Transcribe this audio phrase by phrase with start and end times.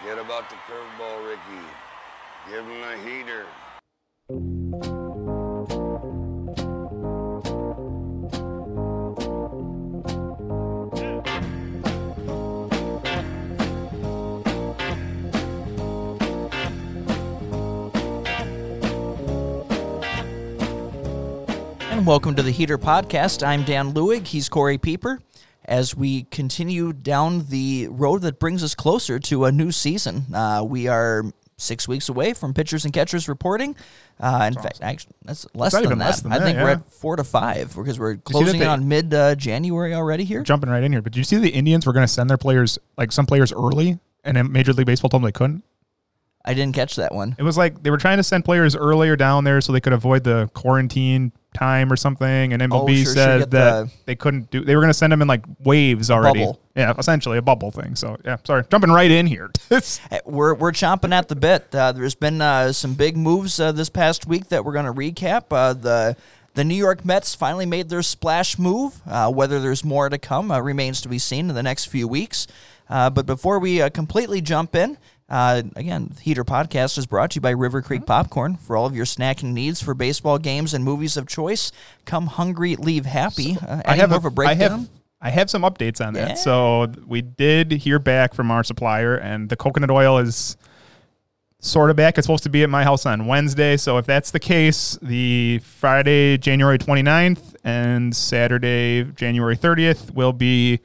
[0.00, 1.40] Forget about the curveball, Ricky.
[2.50, 3.46] Give him a heater.
[21.90, 23.46] And welcome to the Heater Podcast.
[23.46, 24.26] I'm Dan Lewig.
[24.26, 25.20] He's Corey Pieper.
[25.66, 30.64] As we continue down the road that brings us closer to a new season, uh,
[30.66, 31.24] we are
[31.58, 33.74] six weeks away from pitchers and catchers reporting.
[34.20, 35.98] Uh, in fact, actually, that's less than that.
[35.98, 38.88] less than I that, think we're at four to five because we're closing they- on
[38.88, 40.42] mid uh, January already here.
[40.42, 42.38] Jumping right in here, but do you see the Indians were going to send their
[42.38, 45.64] players, like some players, early, and then Major League Baseball told them they couldn't?
[46.44, 47.34] I didn't catch that one.
[47.38, 49.92] It was like they were trying to send players earlier down there so they could
[49.92, 52.52] avoid the quarantine time or something.
[52.52, 54.64] And MLB Oh, sure, sure, said get that the- they couldn't do.
[54.64, 56.40] They were going to send them in like waves already.
[56.40, 56.60] bubble.
[56.76, 57.96] Yeah, essentially a bubble thing.
[57.96, 59.50] So yeah, sorry, jumping right in here.
[59.70, 59.80] Uh,
[60.26, 61.74] We're we're chomping at the bit.
[61.74, 64.92] Uh, there's been uh, some big moves uh, this past week that we're going to
[64.92, 65.44] recap.
[65.50, 66.16] Uh, the
[66.54, 69.00] the New York Mets finally made their splash move.
[69.06, 72.06] Uh, whether there's more to come uh, remains to be seen in the next few
[72.08, 72.46] weeks.
[72.88, 74.96] Uh, but before we uh, completely jump in,
[75.28, 78.94] uh, again, Heater Podcast is brought to you by River Creek Popcorn for all of
[78.94, 81.72] your snacking needs for baseball games and movies of choice.
[82.04, 83.56] Come hungry, leave happy.
[83.60, 84.70] Uh, I have a, a I breakdown.
[84.80, 84.88] have
[85.20, 86.28] I have some updates on that.
[86.28, 86.34] Yeah.
[86.34, 90.56] So we did hear back from our supplier, and the coconut oil is
[91.58, 92.18] sort of back.
[92.18, 93.76] It's supposed to be at my house on Wednesday.
[93.76, 100.80] So if that's the case, the Friday, January 29th and Saturday, January 30th will be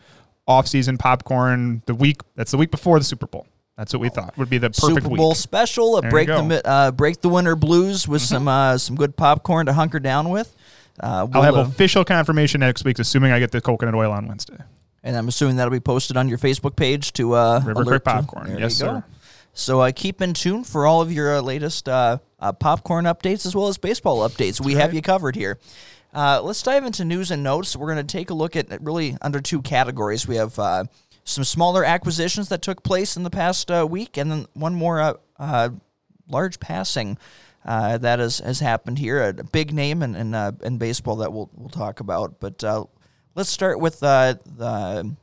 [0.48, 1.84] off-season popcorn.
[1.86, 3.46] The week that's the week before the Super Bowl.
[3.82, 5.38] That's what we thought would be the perfect Super Bowl week.
[5.38, 5.96] special.
[5.96, 6.34] Uh, There break the.
[6.34, 6.68] Mm-hmm.
[6.70, 10.56] uh, break the winter blues with some uh, some good popcorn to hunker down with.
[11.02, 14.12] Uh, I'll we'll, have uh, official confirmation next week, assuming I get the coconut oil
[14.12, 14.60] on Wednesday.
[15.02, 18.04] and I'm assuming that'll be posted on your Facebook page to uh, River alert Creek
[18.04, 18.56] Popcorn.
[18.60, 19.04] Yes, sir.
[19.54, 23.48] So uh, keep in tune for all of your uh, latest uh, uh, popcorn updates
[23.48, 24.64] as well as baseball updates.
[24.64, 25.58] we have you covered here.
[26.14, 27.76] Uh, let's dive into news and notes.
[27.76, 30.28] We're going to take a look at at really under two categories.
[30.28, 30.84] We have uh,
[31.24, 35.00] some smaller acquisitions that took place in the past uh, week, and then one more
[35.00, 35.70] uh, uh,
[36.28, 37.18] large passing
[37.66, 39.22] uh, that has, has happened here.
[39.22, 42.40] A big name in in, uh, in baseball that we'll we'll talk about.
[42.40, 42.64] But
[43.36, 45.16] let's start with the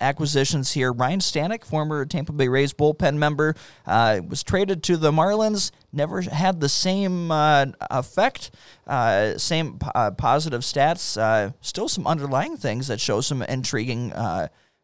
[0.00, 0.92] acquisitions here.
[0.92, 3.54] Ryne Stanek, former Tampa Bay Rays bullpen member,
[3.86, 5.70] uh, was traded to the Marlins.
[5.92, 8.50] Never had the same uh, effect,
[8.88, 11.54] uh, same positive stats.
[11.60, 14.12] Still some underlying things that show some intriguing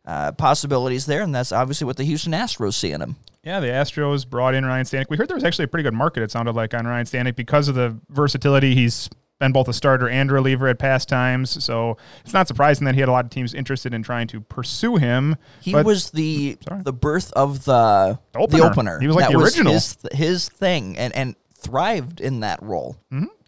[0.08, 3.16] uh, possibilities there, and that's obviously what the Houston Astros see in him.
[3.44, 5.06] Yeah, the Astros brought in Ryne Stanek.
[5.10, 7.36] We heard there was actually a pretty good market, it sounded like, on Ryne Stanek
[7.36, 8.74] because of the versatility.
[8.74, 9.08] He's
[9.38, 11.62] been both a starter and reliever at past times.
[11.62, 14.40] So it's not surprising that he had a lot of teams interested in trying to
[14.40, 15.36] pursue him.
[15.60, 16.82] He But was the Sorry.
[16.82, 18.58] the birth of the The opener.
[18.58, 19.00] The opener.
[19.00, 19.72] He was like That the original.
[19.74, 22.96] his, his thing, and and thrived in that role.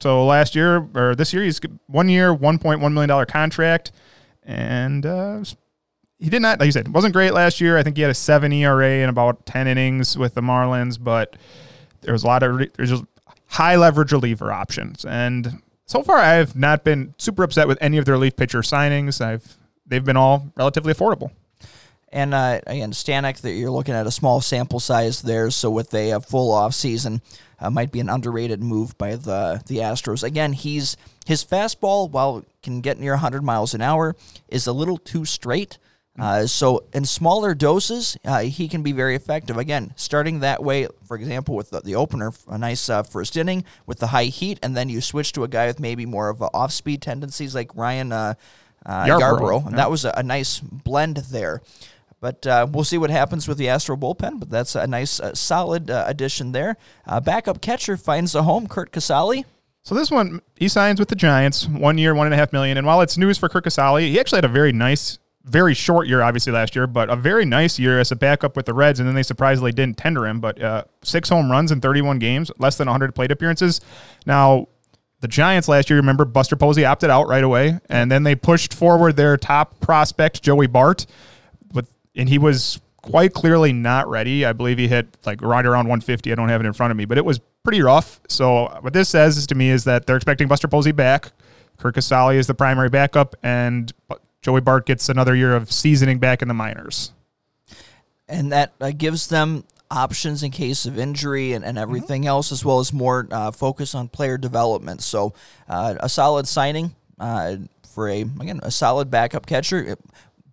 [0.00, 3.92] So last year, or this year, he's one year, $1.1 million contract.
[4.44, 5.42] And uh,
[6.20, 7.78] he did not, like you said, wasn't great last year.
[7.78, 11.36] I think he had a seven ERA in about 10 innings with the Marlins, but
[12.02, 13.04] there was a lot of, there's just
[13.46, 15.04] high leverage reliever options.
[15.04, 18.60] And so far, I have not been super upset with any of their relief pitcher
[18.60, 19.20] signings.
[19.20, 21.30] I've, they've been all relatively affordable.
[22.12, 25.94] And uh, again, Stanek, that you're looking at a small sample size there, so with
[25.94, 27.22] a, uh full off season,
[27.60, 30.24] uh, might be an underrated move by the the Astros.
[30.24, 34.16] Again, he's his fastball, while it can get near 100 miles an hour,
[34.48, 35.78] is a little too straight.
[36.18, 39.56] Uh, so in smaller doses, uh, he can be very effective.
[39.56, 43.64] Again, starting that way, for example, with the, the opener, a nice uh, first inning
[43.86, 46.42] with the high heat, and then you switch to a guy with maybe more of
[46.42, 48.34] a off speed tendencies like Ryan uh,
[48.84, 49.04] uh.
[49.58, 49.76] And yeah.
[49.76, 51.62] that was a, a nice blend there.
[52.20, 54.40] But uh, we'll see what happens with the Astro bullpen.
[54.40, 56.76] But that's a nice, uh, solid uh, addition there.
[57.06, 58.66] Uh, backup catcher finds a home.
[58.66, 59.44] Curt Casali.
[59.82, 62.76] So this one, he signs with the Giants, one year, one and a half million.
[62.76, 65.18] And while it's news for Kirk Casali, he actually had a very nice,
[65.50, 68.66] very short year, obviously last year, but a very nice year as a backup with
[68.66, 69.00] the Reds.
[69.00, 72.50] And then they surprisingly didn't tender him, but uh, six home runs in 31 games,
[72.58, 73.80] less than 100 plate appearances.
[74.26, 74.68] Now,
[75.20, 78.72] the Giants last year, remember, Buster Posey opted out right away, and then they pushed
[78.72, 81.04] forward their top prospect, Joey Bart,
[81.72, 84.46] with, and he was quite clearly not ready.
[84.46, 86.32] I believe he hit like right around 150.
[86.32, 88.20] I don't have it in front of me, but it was pretty rough.
[88.28, 91.32] So what this says to me is that they're expecting Buster Posey back.
[91.76, 93.92] Kirk Casali is the primary backup, and
[94.42, 97.12] Joey Bart gets another year of seasoning back in the minors.
[98.28, 102.64] and that uh, gives them options in case of injury and, and everything else, as
[102.64, 105.02] well as more uh, focus on player development.
[105.02, 105.34] So,
[105.68, 107.56] uh, a solid signing uh,
[107.92, 109.96] for a again a solid backup catcher,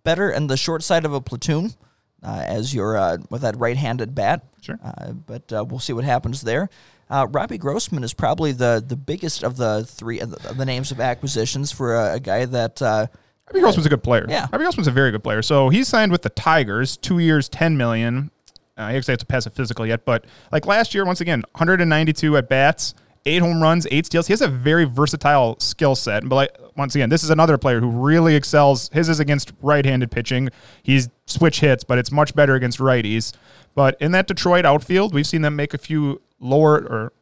[0.02, 1.74] better in the short side of a platoon.
[2.22, 4.42] uh, as your uh, with that right-handed bat.
[4.60, 4.78] Sure.
[4.82, 6.68] Uh, but uh, we'll see what happens there.
[7.10, 10.66] Uh, Robbie Grossman is probably the the biggest of the three of the, of the
[10.66, 12.82] names of acquisitions for a, a guy that.
[12.82, 13.06] Uh,
[13.48, 14.26] Robbie Grossman's a good player.
[14.28, 14.46] Yeah.
[14.52, 15.42] Robbie Grossman's a very good player.
[15.42, 18.30] So he signed with the Tigers, two years, ten million.
[18.76, 21.42] Uh, he actually has to pass a physical yet, but like last year, once again,
[21.52, 22.94] 192 at bats,
[23.26, 24.28] eight home runs, eight steals.
[24.28, 26.28] He has a very versatile skill set.
[26.28, 28.88] But like once again, this is another player who really excels.
[28.92, 30.50] His is against right-handed pitching.
[30.82, 33.34] He's switch hits, but it's much better against righties.
[33.74, 37.12] But in that Detroit outfield, we've seen them make a few lower or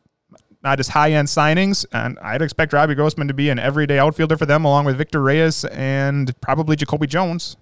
[0.66, 4.36] not as high end signings, and I'd expect Robbie Grossman to be an everyday outfielder
[4.36, 7.56] for them, along with Victor Reyes and probably Jacoby Jones.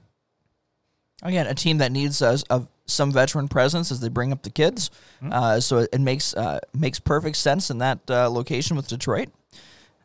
[1.23, 4.51] Again, a team that needs uh, of some veteran presence as they bring up the
[4.51, 4.91] kids,
[5.31, 9.29] uh, so it, it makes uh, makes perfect sense in that uh, location with Detroit.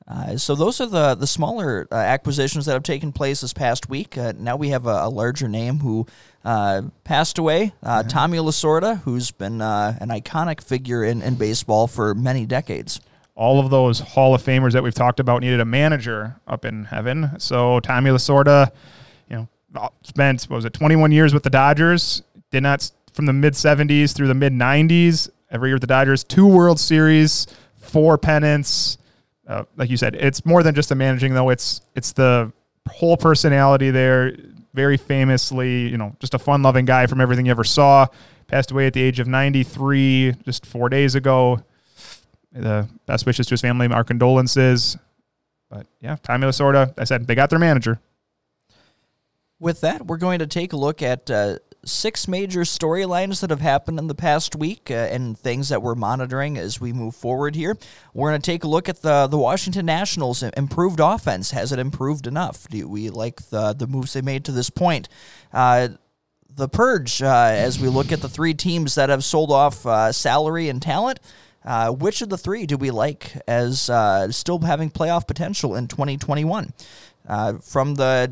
[0.10, 3.90] Uh, so those are the the smaller uh, acquisitions that have taken place this past
[3.90, 4.18] week.
[4.18, 6.08] Uh, now we have a, a larger name who
[6.44, 11.86] uh, passed away, uh, Tommy Lasorda, who's been uh, an iconic figure in, in baseball
[11.86, 13.00] for many decades.
[13.36, 16.86] All of those Hall of Famers that we've talked about needed a manager up in
[16.86, 17.40] heaven.
[17.40, 18.72] So Tommy Lasorda,
[19.30, 22.24] you know, spent what was it 21 years with the Dodgers.
[22.52, 25.30] Did not from the mid 70s through the mid 90s.
[25.52, 28.99] Every year with the Dodgers, two World Series, four pennants.
[29.50, 31.50] Uh, like you said, it's more than just the managing though.
[31.50, 32.54] It's it's the
[32.88, 34.36] whole personality there.
[34.76, 38.06] Very famously, you know, just a fun-loving guy from everything you ever saw.
[38.46, 41.64] Passed away at the age of 93 just four days ago.
[42.52, 44.96] The best wishes to his family, our condolences.
[45.70, 46.94] But yeah, Tommy Lasorda.
[46.98, 48.00] I said they got their manager.
[49.60, 53.62] With that, we're going to take a look at uh, six major storylines that have
[53.62, 57.56] happened in the past week uh, and things that we're monitoring as we move forward
[57.56, 57.78] here.
[58.14, 61.52] We're going to take a look at the the Washington Nationals' improved offense.
[61.52, 62.68] Has it improved enough?
[62.68, 65.10] Do we like the the moves they made to this point?
[65.54, 65.90] Uh,
[66.50, 70.12] the purge, uh, as we look at the three teams that have sold off uh,
[70.12, 71.20] salary and talent.
[71.66, 75.90] Uh, which of the three do we like as uh, still having playoff potential in
[75.90, 76.74] 2021?
[77.28, 78.32] Uh, from the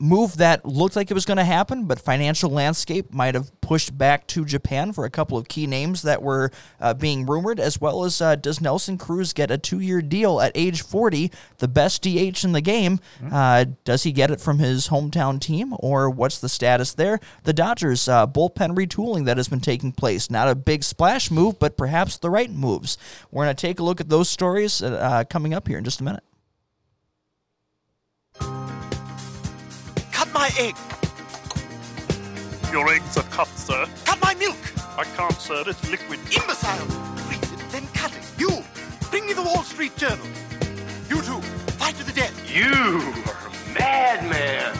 [0.00, 3.96] move that looked like it was going to happen, but financial landscape might have pushed
[3.98, 6.50] back to Japan for a couple of key names that were
[6.80, 10.40] uh, being rumored, as well as uh, does Nelson Cruz get a two year deal
[10.40, 13.00] at age 40, the best DH in the game?
[13.32, 17.18] Uh, does he get it from his hometown team, or what's the status there?
[17.42, 20.30] The Dodgers uh, bullpen retooling that has been taking place.
[20.30, 22.98] Not a big splash move, but perhaps the right moves.
[23.30, 26.00] We're going to take a look at those stories uh, coming up here in just
[26.00, 26.22] a minute.
[30.28, 30.76] Cut my egg.
[32.70, 33.86] Your eggs are cut, sir.
[34.04, 34.56] Cut my milk.
[34.98, 35.64] I can't, sir.
[35.66, 36.20] It's liquid.
[36.20, 36.86] Imbecile.
[37.24, 38.30] Freeze it, then cut it.
[38.36, 38.62] You.
[39.10, 40.26] Bring me the Wall Street Journal.
[41.08, 41.40] You two.
[41.80, 42.34] Fight to the death.
[42.54, 44.76] You are a madman.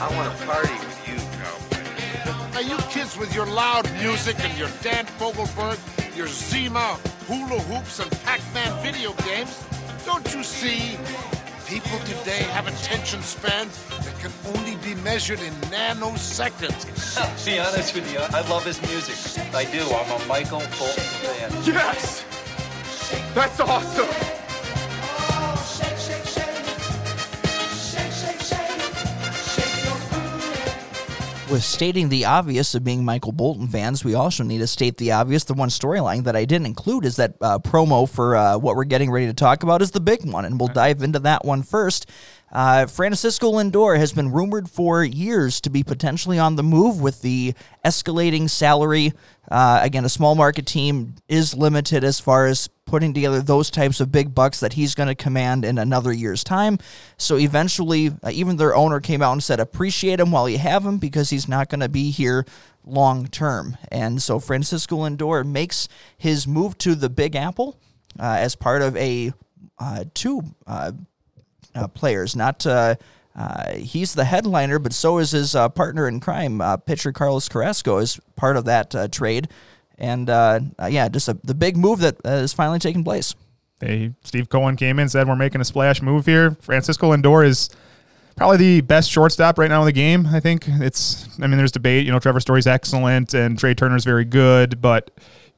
[0.00, 2.52] I want to party with you, cowboy.
[2.52, 5.78] Now, you kids with your loud music and your Dan Fogelberg,
[6.14, 9.64] your Zima hula hoops and Pac-Man video games,
[10.04, 10.98] don't you see?
[11.70, 16.84] People today have attention spans that can only be measured in nanoseconds.
[17.46, 19.38] Be honest with you, I love his music.
[19.54, 19.82] I do.
[19.82, 21.52] I'm a Michael Bolton fan.
[21.64, 22.24] Yes!
[23.34, 24.39] That's awesome!
[31.50, 35.12] With stating the obvious of being Michael Bolton fans, we also need to state the
[35.12, 35.44] obvious.
[35.44, 38.84] The one storyline that I didn't include is that uh, promo for uh, what we're
[38.84, 41.62] getting ready to talk about is the big one, and we'll dive into that one
[41.62, 42.08] first.
[42.52, 47.22] Uh, Francisco Lindor has been rumored for years to be potentially on the move with
[47.22, 47.54] the
[47.84, 49.12] escalating salary.
[49.50, 54.00] Uh, again, a small market team is limited as far as putting together those types
[54.00, 56.76] of big bucks that he's going to command in another year's time.
[57.16, 60.84] So eventually, uh, even their owner came out and said, appreciate him while you have
[60.84, 62.44] him because he's not going to be here
[62.84, 63.76] long term.
[63.92, 65.86] And so Francisco Lindor makes
[66.18, 67.78] his move to the Big Apple
[68.18, 69.32] uh, as part of a
[69.78, 70.90] uh, two uh,
[71.76, 72.34] uh, players.
[72.34, 72.96] Not uh,
[73.36, 77.48] uh, he's the headliner, but so is his uh, partner in crime, uh, pitcher Carlos
[77.48, 79.48] Carrasco, is part of that trade.
[80.00, 83.34] And uh, yeah, just a, the big move that uh, finally taking place.
[83.78, 86.52] They Steve Cohen came in said we're making a splash move here.
[86.60, 87.70] Francisco Lindor is
[88.36, 90.26] probably the best shortstop right now in the game.
[90.26, 91.28] I think it's.
[91.40, 92.06] I mean, there's debate.
[92.06, 95.10] You know, Trevor Story's excellent and Trea Turner's very good, but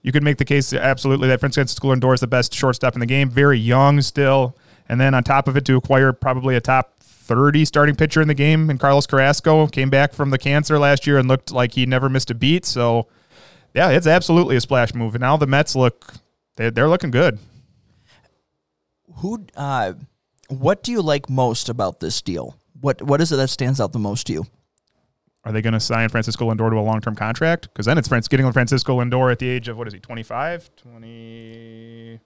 [0.03, 3.07] you could make the case absolutely that Francisco Lindor is the best shortstop in the
[3.07, 3.31] game.
[3.31, 4.57] Very young still,
[4.89, 8.29] and then on top of it, to acquire probably a top 30 starting pitcher in
[8.29, 11.73] the game, and Carlos Carrasco came back from the cancer last year and looked like
[11.73, 12.65] he never missed a beat.
[12.65, 13.07] So,
[13.75, 15.15] yeah, it's absolutely a splash move.
[15.15, 16.15] And now the Mets look.
[16.57, 17.39] They're, they're looking good.
[19.17, 19.47] Who?
[19.57, 19.95] Uh,
[20.49, 22.57] what do you like most about this deal?
[22.81, 24.47] What What is it that stands out the most to you?
[25.45, 27.69] are they going to sign Francisco Lindor to a long term contract?
[27.73, 32.21] Because then it's getting Francisco Lindor at the age of what is he, 25, 20,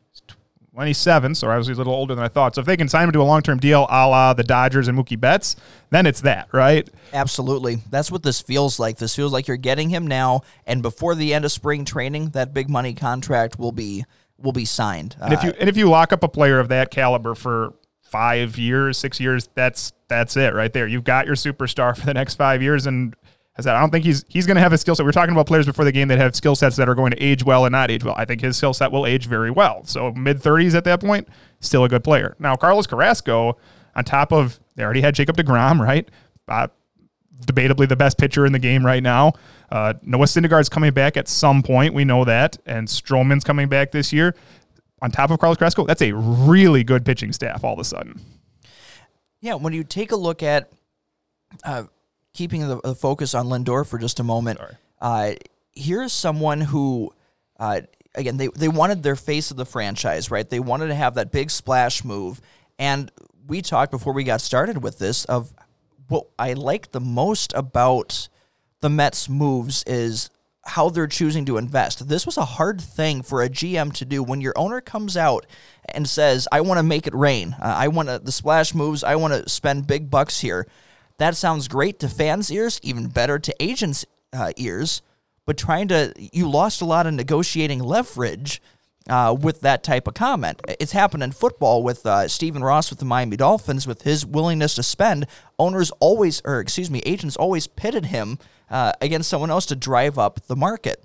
[0.76, 1.34] 27.
[1.34, 2.54] So I was a little older than I thought.
[2.54, 4.88] So if they can sign him to a long term deal, a la the Dodgers
[4.88, 5.56] and Mookie Betts,
[5.88, 6.86] then it's that, right?
[7.14, 7.78] Absolutely.
[7.88, 8.98] That's what this feels like.
[8.98, 12.52] This feels like you're getting him now, and before the end of spring training, that
[12.52, 14.04] big money contract will be
[14.36, 15.16] will be signed.
[15.18, 17.72] And if you uh, and if you lock up a player of that caliber for
[18.02, 20.86] five years, six years, that's that's it right there.
[20.86, 23.16] You've got your superstar for the next five years, and
[23.58, 25.04] I said, I don't think he's he's going to have a skill set.
[25.04, 27.10] We are talking about players before the game that have skill sets that are going
[27.12, 28.14] to age well and not age well.
[28.16, 29.84] I think his skill set will age very well.
[29.84, 31.28] So mid thirties at that point,
[31.60, 32.36] still a good player.
[32.38, 33.56] Now Carlos Carrasco,
[33.94, 36.08] on top of they already had Jacob Degrom, right?
[36.46, 36.68] Uh,
[37.44, 39.32] debatably the best pitcher in the game right now.
[39.70, 41.92] Uh, Noah Syndergaard's coming back at some point.
[41.92, 44.34] We know that, and Stroman's coming back this year.
[45.02, 48.20] On top of Carlos Carrasco, that's a really good pitching staff all of a sudden.
[49.40, 50.70] Yeah, when you take a look at
[51.64, 51.84] uh,
[52.36, 54.60] keeping the, the, focus on Lindor for just a moment,
[55.00, 55.32] uh,
[55.72, 57.12] here's someone who,
[57.58, 57.80] uh,
[58.14, 60.48] again, they, they wanted their face of the franchise, right?
[60.48, 62.40] They wanted to have that big splash move.
[62.78, 63.10] And
[63.46, 65.52] we talked before we got started with this of
[66.08, 68.28] what I like the most about
[68.80, 70.30] the Mets' moves is
[70.64, 72.08] how they're choosing to invest.
[72.08, 75.46] This was a hard thing for a GM to do when your owner comes out
[75.86, 77.56] and says, "I want to make it rain.
[77.60, 79.04] Uh, I want the splash moves.
[79.04, 80.66] I want to spend big bucks here."
[81.18, 85.02] That sounds great to fans' ears, even better to agents' uh, ears.
[85.46, 88.60] But trying to, you lost a lot of negotiating leverage
[89.08, 90.60] uh, with that type of comment.
[90.80, 94.74] It's happened in football with uh, Stephen Ross with the Miami Dolphins, with his willingness
[94.74, 95.26] to spend.
[95.58, 100.18] Owners always, or excuse me, agents always pitted him uh, against someone else to drive
[100.18, 101.04] up the market.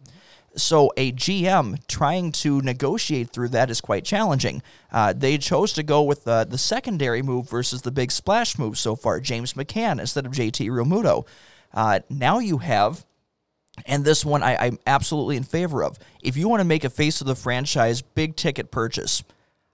[0.55, 4.61] So a GM trying to negotiate through that is quite challenging.
[4.91, 8.95] Uh, they chose to go with the secondary move versus the big splash move so
[8.95, 11.25] far, James McCann instead of JT Realmuto.
[11.73, 13.05] Uh, now you have
[13.85, 15.97] and this one I, am absolutely in favor of.
[16.21, 19.23] If you want to make a face of the franchise big ticket purchase,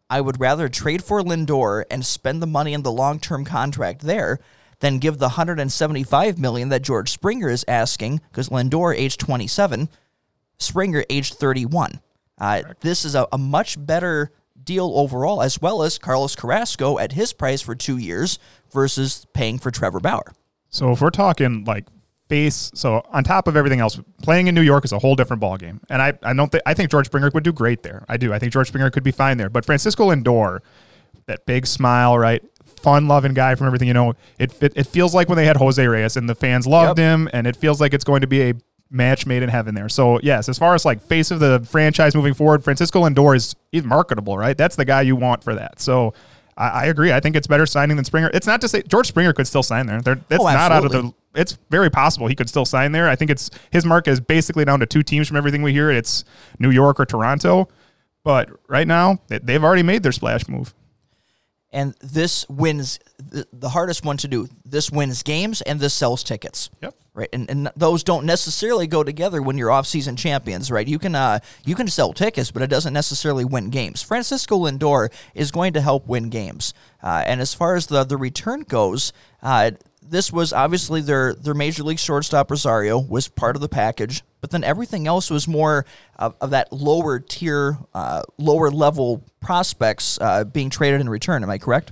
[0.09, 4.01] I would rather trade for Lindor and spend the money in the long term contract
[4.01, 4.39] there
[4.79, 9.89] than give the 175 million that George Springer is asking because Lindor age 27,
[10.59, 12.01] Springer age 31.
[12.39, 14.31] Uh, this is a, a much better
[14.63, 18.37] deal overall, as well as Carlos Carrasco at his price for two years
[18.71, 20.33] versus paying for Trevor Bauer.
[20.69, 21.85] So if we're talking like
[22.27, 25.41] base, So on top of everything else, playing in New York is a whole different
[25.41, 25.79] ballgame.
[25.89, 28.05] And I, I don't think I think George Springer would do great there.
[28.07, 28.33] I do.
[28.33, 29.49] I think George Springer could be fine there.
[29.49, 30.59] But Francisco Lindor,
[31.25, 32.43] that big smile, right?
[32.81, 34.13] Fun loving guy from everything you know.
[34.37, 37.05] It, it it feels like when they had Jose Reyes and the fans loved yep.
[37.05, 38.53] him, and it feels like it's going to be a
[38.89, 39.89] match made in heaven there.
[39.89, 43.55] So yes, as far as like face of the franchise moving forward, Francisco Lindor is
[43.71, 44.57] he's marketable, right?
[44.57, 45.79] That's the guy you want for that.
[45.79, 46.13] So
[46.55, 47.11] I, I, agree.
[47.11, 48.31] I think it's better signing than Springer.
[48.33, 50.01] It's not to say George Springer could still sign there.
[50.01, 51.13] They're, that's oh, not out of the.
[51.35, 53.07] It's very possible he could still sign there.
[53.07, 55.91] I think it's his mark is basically down to two teams from everything we hear.
[55.91, 56.23] It's
[56.57, 57.67] New York or Toronto.
[58.23, 60.73] But right now, they've already made their splash move
[61.71, 64.47] and this wins the hardest one to do.
[64.65, 66.69] This wins games and this sells tickets.
[66.81, 66.95] Yep.
[67.13, 70.87] Right, and, and those don't necessarily go together when you're off-season champions, right?
[70.87, 74.03] You can uh, you can sell tickets, but it doesn't necessarily win games.
[74.03, 78.17] Francisco Lindor is going to help win games, uh, and as far as the the
[78.17, 79.71] return goes, uh,
[80.09, 84.51] this was obviously their their major league shortstop Rosario was part of the package, but
[84.51, 85.85] then everything else was more
[86.17, 91.43] of, of that lower tier, uh, lower level prospects uh, being traded in return.
[91.43, 91.91] Am I correct?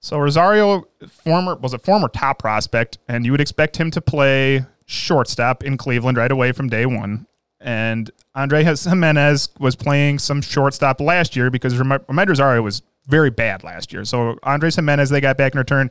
[0.00, 0.88] So Rosario,
[1.24, 5.76] former was a former top prospect, and you would expect him to play shortstop in
[5.76, 7.26] Cleveland right away from day one.
[7.60, 13.62] And Andre Giménez was playing some shortstop last year because Amed Rosario was very bad
[13.64, 14.04] last year.
[14.04, 15.90] So Andres Giménez they got back in return.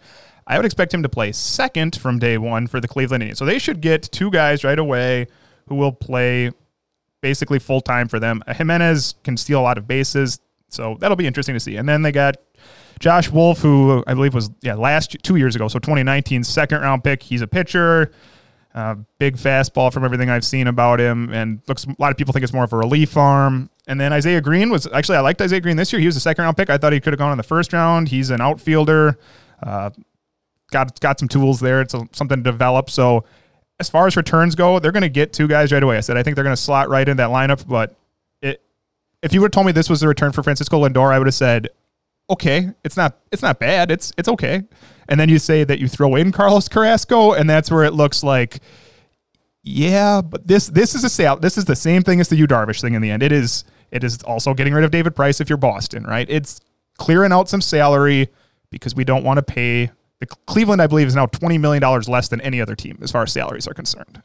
[0.50, 3.38] I would expect him to play second from day one for the Cleveland Indians.
[3.38, 5.28] So they should get two guys right away
[5.68, 6.52] who will play
[7.22, 8.42] basically full time for them.
[8.48, 11.76] Giménez can steal a lot of bases, so that'll be interesting to see.
[11.76, 12.38] And then they got
[13.00, 17.04] Josh Wolf, who I believe was yeah last two years ago, so 2019 second round
[17.04, 17.22] pick.
[17.22, 18.12] He's a pitcher,
[18.74, 22.34] uh, big fastball from everything I've seen about him, and looks a lot of people
[22.34, 23.70] think it's more of a relief arm.
[23.88, 26.00] And then Isaiah Green was actually I liked Isaiah Green this year.
[26.00, 26.72] He was a second round pick.
[26.72, 28.10] I thought he could have gone in the first round.
[28.10, 29.20] He's an outfielder.
[29.62, 29.92] Uh,
[30.72, 31.82] got got some tools there.
[31.82, 32.90] It's a, something to develop.
[32.90, 33.26] So
[33.80, 35.98] as far as returns go, they're going to get two guys right away.
[35.98, 37.68] I said I think they're going to slot right in that lineup.
[37.68, 37.96] But
[38.42, 38.62] it,
[39.22, 41.28] if you would have told me this was the return for Francisco Lindor, I would
[41.28, 41.70] have said,
[42.30, 43.92] okay, it's not it's not bad.
[43.92, 44.64] It's it's okay.
[45.08, 48.24] And then you say that you throw in Carlos Carrasco, and that's where it looks
[48.24, 48.60] like,
[49.64, 51.38] yeah, but this this is a sale.
[51.38, 53.24] This is the same thing as the Yu Darvish thing in the end.
[53.24, 56.28] It is it is also getting rid of David Price if you're Boston, right?
[56.30, 56.62] It's
[56.98, 58.30] clearing out some salary
[58.70, 62.10] because we don't want to pay the Cleveland, I believe, is now twenty million dollars
[62.10, 64.22] less than any other team as far as salaries are concerned.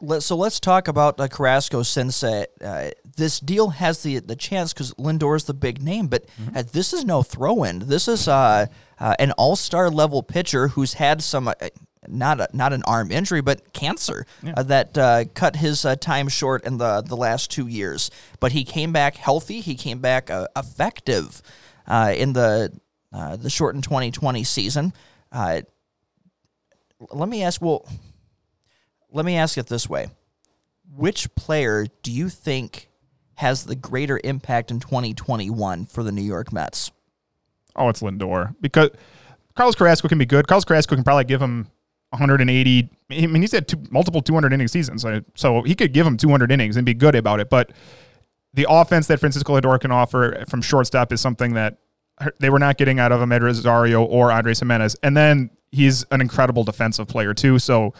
[0.00, 4.36] Let, so let's talk about uh, Carrasco since uh, uh, this deal has the the
[4.36, 6.24] chance because Lindor is the big name, but
[6.54, 7.80] uh, this is no throw in.
[7.80, 8.66] This is uh,
[9.00, 11.48] uh, an all star level pitcher who's had some.
[11.48, 11.54] Uh,
[12.06, 14.24] not a, not an arm injury, but cancer
[14.56, 18.10] uh, that uh, cut his uh, time short in the the last two years.
[18.40, 19.60] But he came back healthy.
[19.60, 21.42] He came back uh, effective
[21.86, 22.72] uh, in the
[23.18, 24.92] uh, the shortened 2020 season.
[25.32, 25.62] Uh,
[27.10, 27.60] let me ask.
[27.60, 27.86] Well,
[29.10, 30.08] let me ask it this way
[30.94, 32.88] which player do you think
[33.34, 36.90] has the greater impact in 2021 for the New York Mets?
[37.76, 38.90] Oh, it's Lindor because
[39.54, 40.46] Carlos Carrasco can be good.
[40.48, 41.68] Carlos Carrasco can probably give him
[42.10, 42.88] 180.
[43.10, 46.16] I mean, he's had two, multiple 200 inning seasons, so, so he could give him
[46.16, 47.50] 200 innings and be good about it.
[47.50, 47.72] But
[48.54, 51.78] the offense that Francisco Lindor can offer from shortstop is something that
[52.38, 54.96] they were not getting out of Amed Rosario or Andres Giménez.
[55.02, 57.58] And then he's an incredible defensive player too.
[57.58, 57.94] So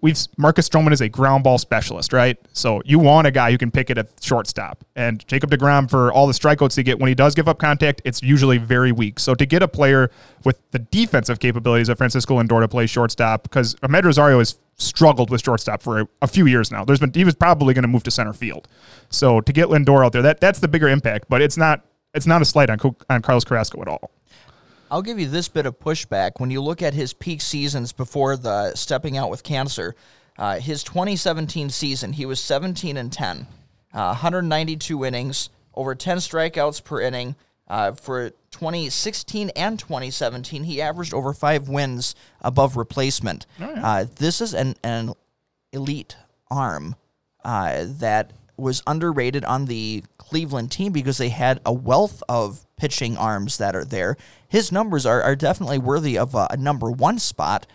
[0.00, 2.38] we've Marcus Stroman is a ground ball specialist, right?
[2.52, 4.84] So you want a guy who can pick it at shortstop.
[4.96, 8.00] And Jacob DeGrom for all the strikeouts he get when he does give up contact,
[8.04, 9.18] it's usually very weak.
[9.18, 10.10] So to get a player
[10.44, 15.30] with the defensive capabilities of Francisco Lindor to play shortstop, because Amed Rosario has struggled
[15.30, 16.84] with shortstop for a, a few years now.
[16.84, 18.66] There's been he was probably going to move to center field.
[19.10, 21.26] So to get Lindor out there, that that's the bigger impact.
[21.28, 24.10] But it's not it's not a slight on on Carlos Carrasco at all.
[24.90, 26.32] I'll give you this bit of pushback.
[26.38, 29.94] When you look at his peak seasons before the stepping out with cancer,
[30.36, 33.46] uh, his 2017 season, he was 17 and 10,
[33.94, 37.36] uh, 192 innings, over 10 strikeouts per inning.
[37.68, 43.46] Uh, for 2016 and 2017, he averaged over five wins above replacement.
[43.80, 45.12] uh, this is an, an
[45.72, 46.16] elite
[46.50, 46.96] arm
[47.44, 53.16] uh, that was underrated on the Cleveland team because they had a wealth of pitching
[53.16, 54.16] arms that are there.
[54.48, 57.66] His numbers are, are definitely worthy of a, a number one spot,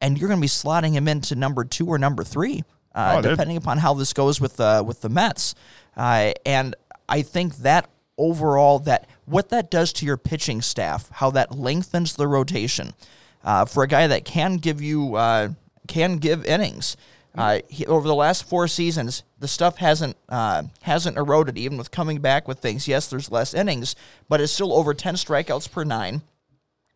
[0.00, 3.22] and you're going to be slotting him into number two or number three, uh, Oh,
[3.22, 5.54] depending upon how this goes with the with the Mets.
[5.96, 6.74] Uh, and
[7.08, 12.14] I think that overall, that what that does to your pitching staff, how that lengthens
[12.14, 12.94] the rotation
[13.44, 15.48] uh, for a guy that can give you uh,
[15.88, 16.96] can give innings.
[17.34, 21.56] Uh, he, over the last four seasons, the stuff hasn't uh, hasn't eroded.
[21.56, 23.96] Even with coming back with things, yes, there's less innings,
[24.28, 26.22] but it's still over ten strikeouts per nine.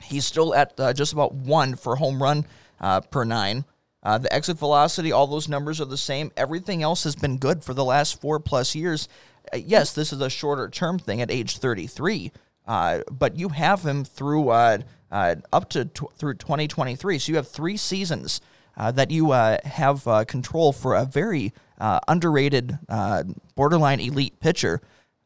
[0.03, 2.45] He's still at uh, just about one for home run
[2.81, 3.65] uh, per nine.
[4.03, 6.31] Uh, the exit velocity, all those numbers are the same.
[6.37, 9.09] Everything else has been good for the last four plus years.
[9.53, 12.31] Uh, yes, this is a shorter term thing at age 33,
[12.67, 17.19] uh, but you have him through up to through 2023.
[17.19, 18.43] So you have three seasons
[18.77, 24.39] uh, that you uh, have uh, control for a very uh, underrated, uh, borderline elite
[24.41, 24.81] pitcher.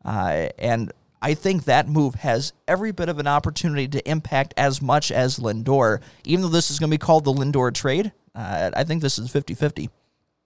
[0.04, 5.12] And I think that move has every bit of an opportunity to impact as much
[5.12, 6.00] as Lindor.
[6.24, 9.30] Even though this is going to be called the Lindor trade, I think this is
[9.30, 9.90] 50 50.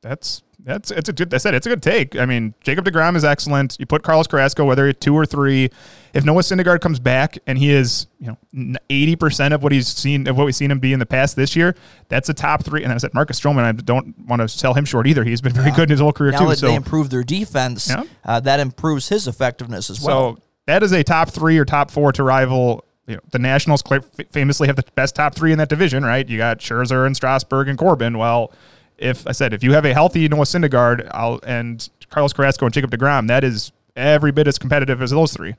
[0.03, 1.33] That's that's it's a good.
[1.35, 2.17] I said it's a good take.
[2.17, 3.77] I mean, Jacob Degrom is excellent.
[3.79, 5.71] You put Carlos Carrasco, whether it's two or three.
[6.15, 9.89] If Noah Syndergaard comes back and he is, you know, eighty percent of what he's
[9.89, 11.75] seen of what we've seen him be in the past this year,
[12.09, 12.83] that's a top three.
[12.83, 13.65] And I said Marcus Stroman.
[13.65, 15.23] I don't want to sell him short either.
[15.25, 16.49] He's been very good in his whole career Now too.
[16.49, 18.05] that So they improve their defense, Yeah.
[18.25, 20.37] uh, that improves his effectiveness as well.
[20.37, 22.85] So that is a top three or top four to rival.
[23.07, 23.83] You know, the Nationals
[24.31, 26.27] famously have the best top three in that division, right?
[26.27, 28.17] You got Scherzer and Strasburg and Corbin.
[28.17, 28.51] Well,
[28.99, 32.75] if I said if you have a healthy Noah Syndergaard I'll, and Carlos Carrasco and
[32.75, 35.55] Jacob Degrom, that is every bit as competitive as those three.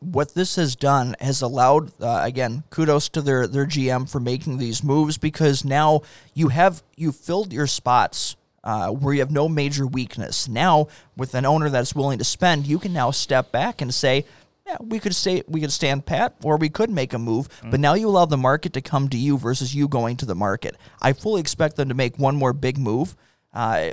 [0.00, 4.58] what this has done has allowed uh, again kudos to their their GM for making
[4.58, 6.02] these moves because now
[6.34, 10.48] you have you filled your spots uh, where you have no major weakness.
[10.48, 14.24] Now with an owner that's willing to spend, you can now step back and say.
[14.66, 15.42] Yeah, we could stay.
[15.46, 17.48] We could stand pat, or we could make a move.
[17.70, 20.34] But now you allow the market to come to you versus you going to the
[20.34, 20.76] market.
[21.02, 23.14] I fully expect them to make one more big move,
[23.52, 23.90] uh,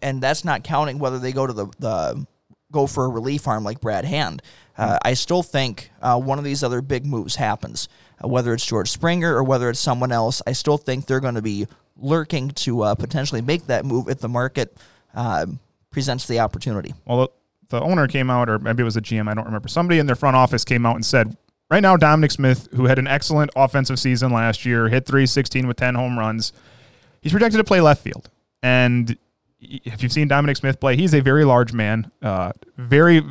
[0.00, 2.26] and that's not counting whether they go to the, the
[2.72, 4.42] go for a relief arm like Brad Hand.
[4.76, 7.88] Uh, I still think uh, one of these other big moves happens,
[8.22, 10.42] uh, whether it's George Springer or whether it's someone else.
[10.46, 14.18] I still think they're going to be lurking to uh, potentially make that move if
[14.18, 14.76] the market
[15.14, 15.46] uh,
[15.90, 16.92] presents the opportunity.
[17.04, 17.30] Well,
[17.68, 19.68] the owner came out, or maybe it was a GM, I don't remember.
[19.68, 21.36] Somebody in their front office came out and said,
[21.70, 25.76] right now, Dominic Smith, who had an excellent offensive season last year, hit 316 with
[25.76, 26.52] 10 home runs,
[27.20, 28.30] he's projected to play left field.
[28.62, 29.16] And
[29.60, 33.22] if you've seen Dominic Smith play, he's a very large man, uh, very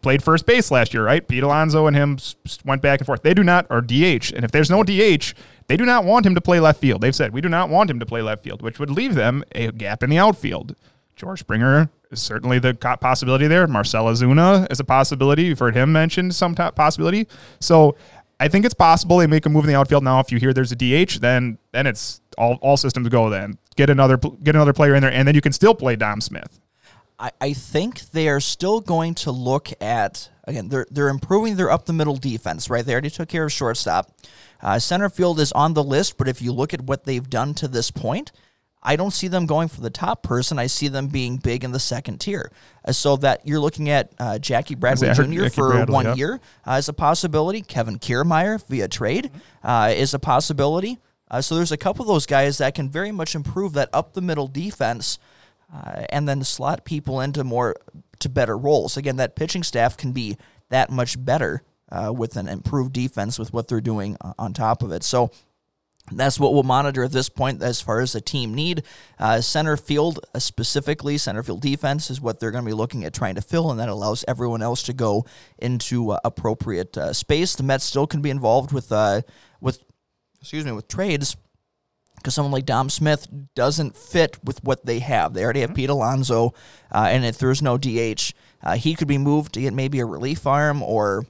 [0.00, 1.26] played first base last year, right?
[1.26, 2.18] Pete Alonso and him
[2.64, 3.22] went back and forth.
[3.22, 4.32] They do not, or DH.
[4.32, 5.34] And if there's no DH,
[5.66, 7.00] they do not want him to play left field.
[7.00, 9.44] They've said, we do not want him to play left field, which would leave them
[9.52, 10.74] a gap in the outfield.
[11.16, 13.66] George Springer is certainly the possibility there.
[13.66, 15.44] Marcell Ozuna is a possibility.
[15.44, 17.28] You've heard him mentioned some top possibility.
[17.60, 17.96] So
[18.40, 20.20] I think it's possible they make a move in the outfield now.
[20.20, 23.30] If you hear there's a DH, then then it's all, all systems go.
[23.30, 26.20] Then get another get another player in there, and then you can still play Dom
[26.20, 26.60] Smith.
[27.18, 30.68] I, I think they are still going to look at again.
[30.68, 32.84] They're they're improving their up the middle defense, right?
[32.84, 34.10] They already took care of shortstop.
[34.60, 37.54] Uh, center field is on the list, but if you look at what they've done
[37.54, 38.32] to this point,
[38.84, 40.58] I don't see them going for the top person.
[40.58, 42.52] I see them being big in the second tier.
[42.84, 45.22] Uh, so that you're looking at uh, Jackie Bradley Jr.
[45.22, 46.14] Jackie for Bradley, one yeah.
[46.14, 47.62] year uh, is a possibility.
[47.62, 49.30] Kevin Kiermaier via trade
[49.62, 50.98] uh, is a possibility.
[51.30, 54.12] Uh, so there's a couple of those guys that can very much improve that up
[54.12, 55.18] the middle defense,
[55.74, 57.74] uh, and then slot people into more
[58.18, 58.96] to better roles.
[58.96, 60.36] Again, that pitching staff can be
[60.68, 64.92] that much better uh, with an improved defense with what they're doing on top of
[64.92, 65.02] it.
[65.02, 65.30] So
[66.12, 68.82] that's what we'll monitor at this point as far as the team need.
[69.18, 73.04] Uh, center field, uh, specifically, center field defense is what they're going to be looking
[73.04, 75.24] at trying to fill, and that allows everyone else to go
[75.58, 77.56] into uh, appropriate uh, space.
[77.56, 79.22] The Mets still can be involved with uh,
[79.62, 79.82] with
[80.40, 81.36] excuse me with trades
[82.16, 85.32] because someone like Dom Smith doesn't fit with what they have.
[85.32, 86.52] They already have Pete Alonso,
[86.92, 90.06] uh, and if there's no DH, uh, he could be moved to get maybe a
[90.06, 91.26] relief arm or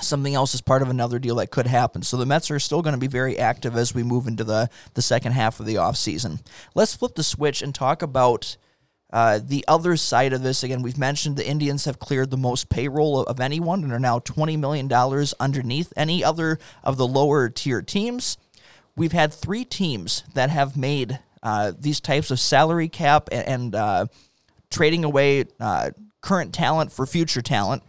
[0.00, 2.02] something else is part of another deal that could happen.
[2.02, 4.68] So the Mets are still going to be very active as we move into the,
[4.94, 6.40] the second half of the offseason.
[6.74, 8.56] Let's flip the switch and talk about
[9.12, 10.62] uh, the other side of this.
[10.62, 13.98] Again, we've mentioned the Indians have cleared the most payroll of, of anyone and are
[13.98, 14.92] now $20 million
[15.40, 18.36] underneath any other of the lower tier teams.
[18.96, 23.74] We've had three teams that have made uh, these types of salary cap and, and
[23.74, 24.06] uh,
[24.70, 27.82] trading away uh, current talent for future talent.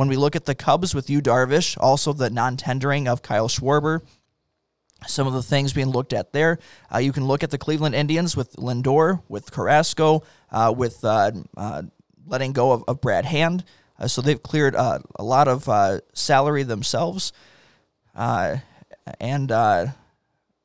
[0.00, 4.00] When we look at the Cubs with Yu Darvish, also the non-tendering of Kyle Schwarber,
[5.06, 6.58] some of the things being looked at there.
[6.90, 11.32] Uh, you can look at the Cleveland Indians with Lindor, with Carrasco, uh, with uh,
[11.54, 11.82] uh,
[12.26, 13.62] letting go of, of Brad Hand.
[13.98, 17.34] Uh, so they've cleared uh, a lot of uh, salary themselves.
[18.16, 18.56] Uh,
[19.20, 19.88] and uh,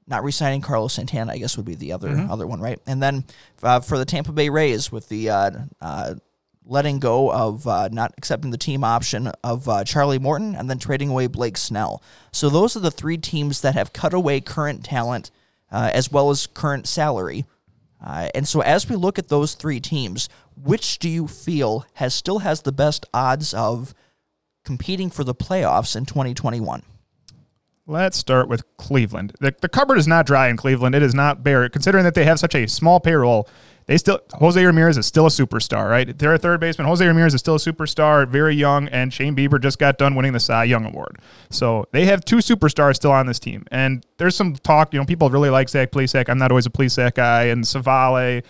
[0.07, 2.79] not re-signing Carlos Santana, I guess would be the other other one, right?
[2.87, 3.25] And then
[3.61, 6.13] uh, for the Tampa Bay Rays with the uh, uh,
[6.65, 10.79] letting go of uh, not accepting the team option of uh, Charlie Morton and then
[10.79, 12.01] trading away Blake Snell.
[12.31, 15.31] So those are the three teams that have cut away current talent
[15.71, 17.45] uh, as well as current salary.
[18.03, 20.29] Uh, and so as we look at those three teams,
[20.61, 23.93] which do you feel has still has the best odds of
[24.63, 26.83] competing for the playoffs in 2021?
[27.87, 29.33] Let's start with Cleveland.
[29.39, 30.95] The, the cupboard is not dry in Cleveland.
[30.95, 31.69] It is not bare.
[31.69, 33.47] Considering that they have such a small payroll,
[33.87, 36.17] they still Jose Ramirez is still a superstar, right?
[36.17, 36.87] They're a third baseman.
[36.87, 40.33] Jose Ramirez is still a superstar, very young, and Shane Bieber just got done winning
[40.33, 41.19] the Cy Young Award.
[41.49, 43.65] So they have two superstars still on this team.
[43.71, 46.29] And there's some talk, you know, people really like Zach Plesac.
[46.29, 48.43] I'm not always a Plesac guy, and Civale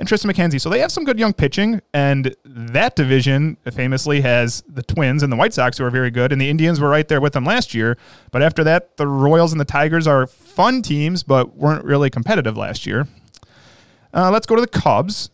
[0.00, 0.60] and Triston McKenzie.
[0.60, 5.30] So they have some good young pitching, and that division famously has the Twins and
[5.30, 7.44] the White Sox, who are very good, and the Indians were right there with them
[7.44, 7.98] last year.
[8.32, 12.56] But after that, the Royals and the Tigers are fun teams, but weren't really competitive
[12.56, 13.06] last year.
[14.12, 15.30] Uh, let's go to the Cubs.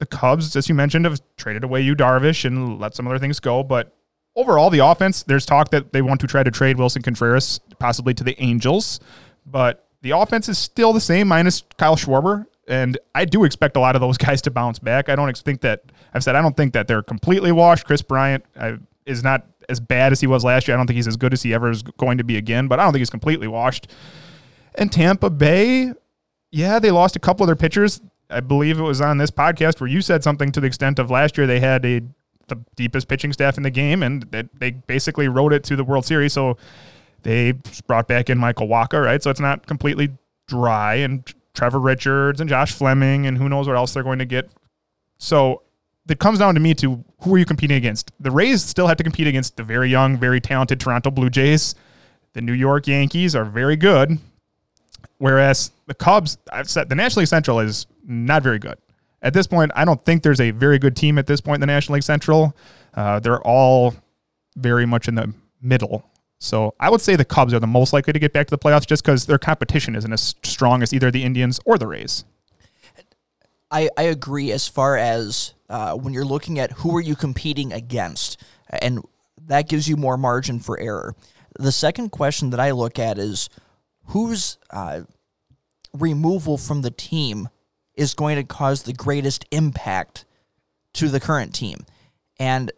[0.00, 3.40] The Cubs, as you mentioned, have traded away Yu Darvish and let some other things
[3.40, 3.94] go, but
[4.36, 8.14] overall, the offense, there's talk that they want to try to trade Willson Contreras possibly
[8.14, 9.00] to the Angels,
[9.46, 12.46] but the offense is still the same minus Kyle Schwarber.
[12.66, 15.08] And I do expect a lot of those guys to bounce back.
[15.08, 17.86] I don't think that I've said I don't think that they're completely washed.
[17.86, 20.76] Kris Bryant uh, is not as bad as he was last year.
[20.76, 22.78] I don't think he's as good as he ever is going to be again, but
[22.78, 23.90] I don't think he's completely washed.
[24.76, 25.92] And Tampa Bay,
[26.54, 28.00] yeah, they lost a couple of their pitchers.
[28.30, 31.10] I believe it was on this podcast where you said something to the extent of
[31.10, 32.00] last year they had a
[32.46, 35.82] the deepest pitching staff in the game, and they, they basically rode it to the
[35.82, 36.32] World Series.
[36.32, 36.56] So
[37.22, 37.54] they
[37.86, 39.22] brought back in Michael Wacha, right?
[39.22, 40.10] So it's not completely
[40.46, 44.24] dry, and Trevor Richards and Josh Fleming, and who knows what else they're going to
[44.24, 44.50] get.
[45.18, 45.62] So
[46.08, 48.12] it comes down to me to who are you competing against?
[48.20, 51.74] The Rays still have to compete against the very young, very talented Toronto Blue Jays.
[52.34, 54.18] The New York Yankees are very good,
[55.24, 58.76] whereas the Cubs, I've said the National League Central is not very good.
[59.22, 61.60] At this point, I don't think there's a very good team at this point in
[61.62, 62.54] the National League Central.
[62.92, 63.94] Uh, they're all
[64.54, 65.32] very much in the
[65.62, 66.04] middle.
[66.40, 68.58] So I would say the Cubs are the most likely to get back to the
[68.58, 72.26] playoffs just because their competition isn't as strong as either the Indians or the Rays.
[73.70, 77.72] I, I agree as far as uh, when you're looking at who are you competing
[77.72, 79.02] against, and
[79.46, 81.14] that gives you more margin for error.
[81.58, 83.48] The second question that I look at is
[84.06, 85.02] whose uh,
[85.92, 87.48] removal from the team
[87.94, 90.24] is going to cause the greatest impact
[90.94, 91.86] to the current team,
[92.38, 92.72] and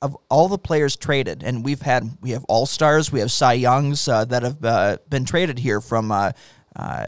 [0.00, 3.54] of all the players traded, and we've had we have all stars, we have Cy
[3.54, 6.32] Youngs uh, that have uh, been traded here from uh,
[6.76, 7.06] uh,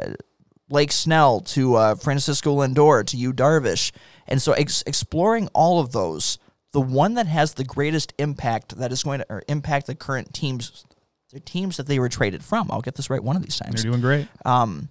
[0.88, 3.92] Snell to uh, Francisco Lindor to Yu Darvish,
[4.26, 6.38] and so ex- exploring all of those,
[6.72, 10.84] the one that has the greatest impact that is going to impact the current team's
[11.32, 12.70] the teams that they were traded from.
[12.70, 13.82] I'll get this right one of these times.
[13.82, 14.28] They're doing great.
[14.44, 14.88] Um,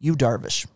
[0.00, 0.66] Yu Darvish.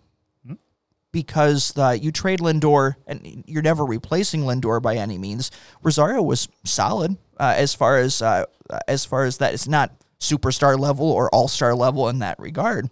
[1.13, 5.51] Because the, you trade Lindor, and you're never replacing Lindor by any means.
[5.83, 8.45] Rosario was solid uh, as far as uh,
[8.87, 9.55] as far as that.
[9.55, 12.91] It's not superstar level or all star level in that regard,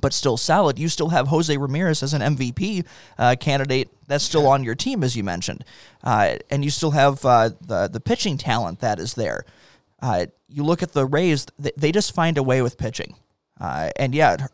[0.00, 0.78] but still solid.
[0.78, 2.86] You still have Jose Ramirez as an MVP
[3.18, 5.64] uh, candidate that's still on your team, as you mentioned,
[6.04, 9.44] uh, and you still have uh, the the pitching talent that is there.
[10.02, 13.14] Uh, you look at the Rays; they just find a way with pitching,
[13.60, 14.48] uh, and yeah,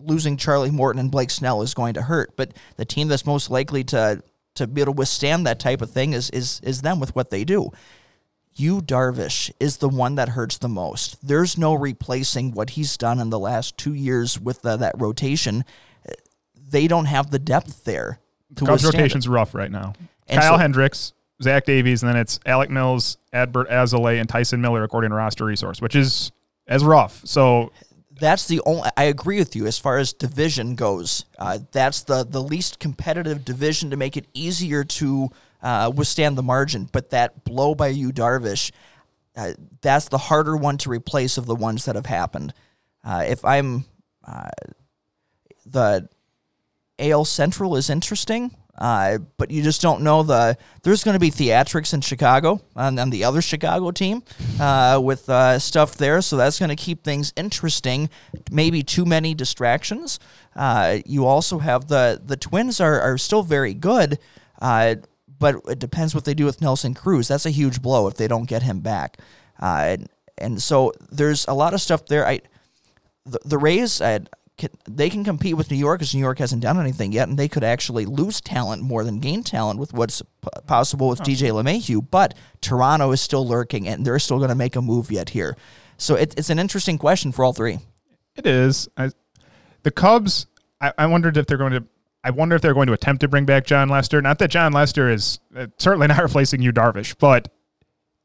[0.00, 2.36] losing Charlie Morton and Blake Snell is going to hurt.
[2.36, 4.22] But the team that's most likely to
[4.56, 7.30] to be able to withstand that type of thing is is is them with what
[7.30, 7.70] they do.
[8.54, 11.26] Yu Darvish is the one that hurts the most.
[11.26, 15.64] There's no replacing what he's done in the last two years with the, that rotation.
[16.70, 18.18] They don't have the depth there.
[18.56, 18.88] To Cubs it.
[18.88, 19.94] rotation's rough right now.
[20.26, 24.60] And Kyle so- Hendricks, Zach Davies, and then it's Alec Mills, Adbert Alzolay, and Tyson
[24.60, 26.32] Miller according to roster resource, which is
[26.66, 27.20] as rough.
[27.24, 27.72] So
[28.20, 31.24] that's the only I agree with you as far as division goes.
[31.38, 35.30] Uh, that's the the least competitive division to make it easier to
[35.62, 36.88] uh, withstand the margin.
[36.92, 38.70] But that blow by Yu Darvish,
[39.36, 42.52] uh, that's the harder one to replace of the ones that have happened.
[43.02, 43.86] Uh, if I'm
[44.24, 44.50] uh,
[45.64, 46.08] the
[46.98, 50.56] AL Central is interesting, uh, but you just don't know the.
[50.82, 54.22] There's going to be theatrics in Chicago on, on the other Chicago team
[54.58, 58.08] uh, with uh, stuff there, so that's going to keep things interesting.
[58.50, 60.18] Maybe too many distractions.
[60.56, 64.18] Uh, you also have the the Twins are are still very good,
[64.60, 64.96] uh,
[65.38, 67.28] but it depends what they do with Nelson Cruz.
[67.28, 69.18] That's a huge blow if they don't get him back.
[69.60, 72.26] Uh, and, and so there's a lot of stuff there.
[72.26, 72.40] I
[73.26, 74.20] the, the Rays, uh,
[74.60, 77.38] can, they can compete with New York because New York hasn't done anything yet, and
[77.38, 81.50] they could actually lose talent more than gain talent with what's p- possible with DJ
[81.50, 82.06] LeMahieu.
[82.10, 85.56] But Toronto is still lurking, and they're still going to make a move yet here.
[85.96, 87.78] So it, it's an interesting question for all three.
[88.36, 88.88] It is.
[88.96, 89.10] I,
[89.82, 90.46] the Cubs.
[90.80, 91.84] I, I wondered if they're going to.
[92.22, 94.20] I wonder if they're going to attempt to bring back Jon Lester.
[94.20, 97.48] Not that Jon Lester is uh, certainly not replacing Yu Darvish, but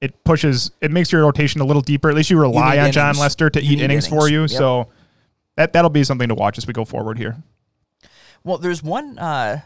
[0.02, 0.72] it pushes.
[0.82, 2.10] It makes your rotation a little deeper.
[2.10, 3.18] At least you rely need on Jon.
[3.18, 4.42] Lester to You eat need innings, for you.
[4.42, 4.50] Yep.
[4.50, 4.90] So
[5.56, 7.38] that that'll be something to watch as we go forward here.
[8.44, 9.18] Well, there's one.
[9.18, 9.62] Uh,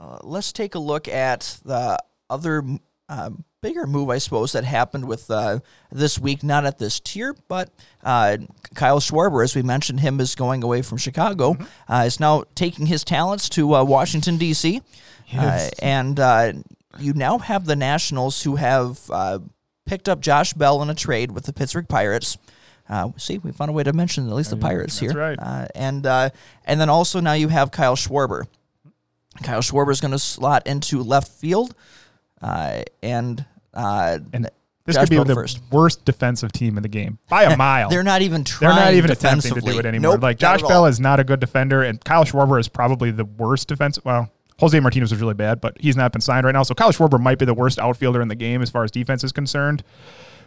[0.00, 1.98] uh, let's take a look at the
[2.30, 2.62] other
[3.08, 6.42] uh, bigger move, I suppose, that happened with uh, this week.
[6.42, 7.70] Not at this tier, but
[8.04, 8.38] uh,
[8.74, 11.56] Kyle Schwarber, as we mentioned, him is going away from Chicago.
[11.88, 14.82] Uh, is now taking his talents to uh, Washington D.C.
[15.36, 16.52] Uh, and uh,
[16.98, 19.38] you now have the Nationals who have uh,
[19.86, 22.38] picked up Josh Bell in a trade with the Pittsburgh Pirates.
[22.88, 25.20] Uh, see, we found a way to mention at least the Pirates that's here.
[25.20, 25.38] right.
[25.38, 26.30] Uh, and uh,
[26.64, 28.44] and then also now you have Kyle Schwarber.
[29.42, 31.74] Kyle Schwarber is going to slot into left field,
[32.42, 34.50] uh, and uh, And
[34.84, 35.60] this Josh could be the first.
[35.70, 37.90] worst defensive team in the game by a mile.
[37.90, 38.74] They're not even trying.
[38.74, 40.12] They're not even attempting to do it anymore.
[40.14, 43.26] Nope, like Josh Bell is not a good defender, and Kyle Schwarber is probably the
[43.26, 44.02] worst defense.
[44.02, 46.62] Well, Jose Martinez was really bad, but he's not been signed right now.
[46.64, 49.22] So Kyle Schwarber might be the worst outfielder in the game as far as defense
[49.22, 49.84] is concerned,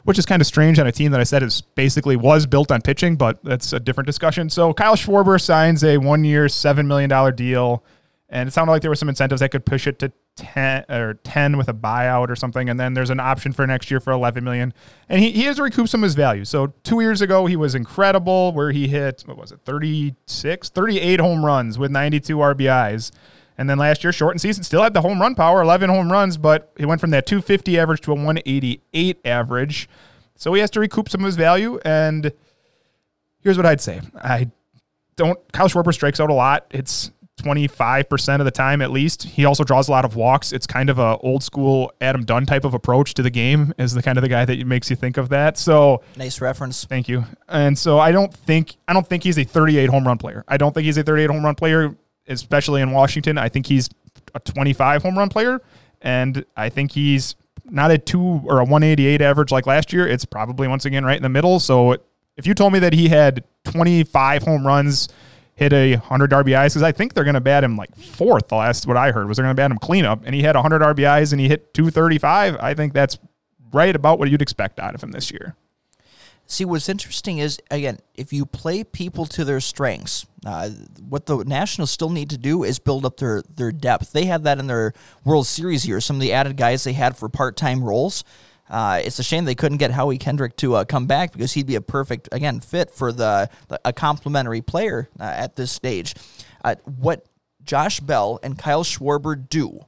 [0.04, 2.72] which is kind of strange on a team that I said is basically was built
[2.72, 4.50] on pitching, but that's a different discussion.
[4.50, 7.84] So Kyle Schwarber signs a one-year, seven million dollar deal,
[8.30, 11.16] and it sounded like there were some incentives that could push it to ten or
[11.24, 14.12] ten with a buyout or something, and then there's an option for next year for
[14.12, 14.74] eleven million,
[15.10, 16.46] and he, he has to recoup some of his value.
[16.46, 21.20] So two years ago he was incredible, where he hit what was it, 36, 38
[21.20, 23.12] home runs with 92 RBIs.
[23.62, 26.36] And then last year, shortened season, still had the home run power, 11 home runs,
[26.36, 29.88] but he went from that 250 average to a 188 average.
[30.36, 31.80] So he has to recoup some of his value.
[31.86, 32.34] And
[33.42, 34.50] here's what I'd say I
[35.16, 36.66] don't, Kyle Schwarber strikes out a lot.
[36.72, 37.12] It's
[37.44, 39.24] 25% of the time at least.
[39.24, 40.52] He also draws a lot of walks.
[40.52, 43.94] It's kind of a old school Adam Dunn type of approach to the game, is
[43.94, 45.60] the kind of the guy that makes you think of that.
[45.60, 46.86] So Nice reference.
[46.86, 47.26] Thank you.
[47.48, 50.44] And so I don't think I don't think he's a 38 home run player.
[50.48, 51.96] I don't think he's a 38 home run player,
[52.28, 53.38] especially in Washington.
[53.38, 53.90] I think he's
[54.34, 55.62] a 25 home run player,
[56.02, 60.08] and I think he's not a two or a 188 average like last year.
[60.08, 61.60] It's probably once again right in the middle.
[61.60, 61.98] So
[62.38, 65.10] if you told me that he had 25 home runs,
[65.56, 68.48] hit a 100 RBIs, because I think they're going to bat him like fourth.
[68.48, 70.56] The last what I heard was they're going to bat him cleanup, and he had
[70.56, 72.58] 100 RBIs and he hit 235.
[72.60, 73.18] I think that's
[73.72, 75.56] right about what you'd expect out of him this year.
[76.52, 80.68] See, what's interesting is again, if you play people to their strengths, uh,
[81.08, 84.12] what the Nationals still need to do is build up their their depth.
[84.12, 84.92] They had that in their
[85.24, 86.02] World Series year.
[86.02, 88.26] Some of the added guys they had for part time roles.
[88.70, 91.68] Uh, it's a shame they couldn't get Howie Kendrick to uh, come back because he'd
[91.68, 96.16] be a perfect again fit for the, the a complementary player uh, at this stage.
[96.66, 97.26] Uh, what
[97.64, 99.80] Josh Bell and Kyle Schwarber do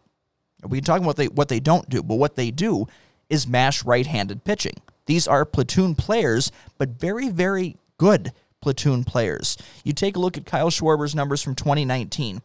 [0.66, 2.88] we can talk about what they what they don't do, but what they do
[3.30, 4.76] is mash right-handed pitching.
[5.06, 9.58] These are platoon players, but very, very good platoon players.
[9.84, 12.42] You take a look at Kyle Schwarber's numbers from 2019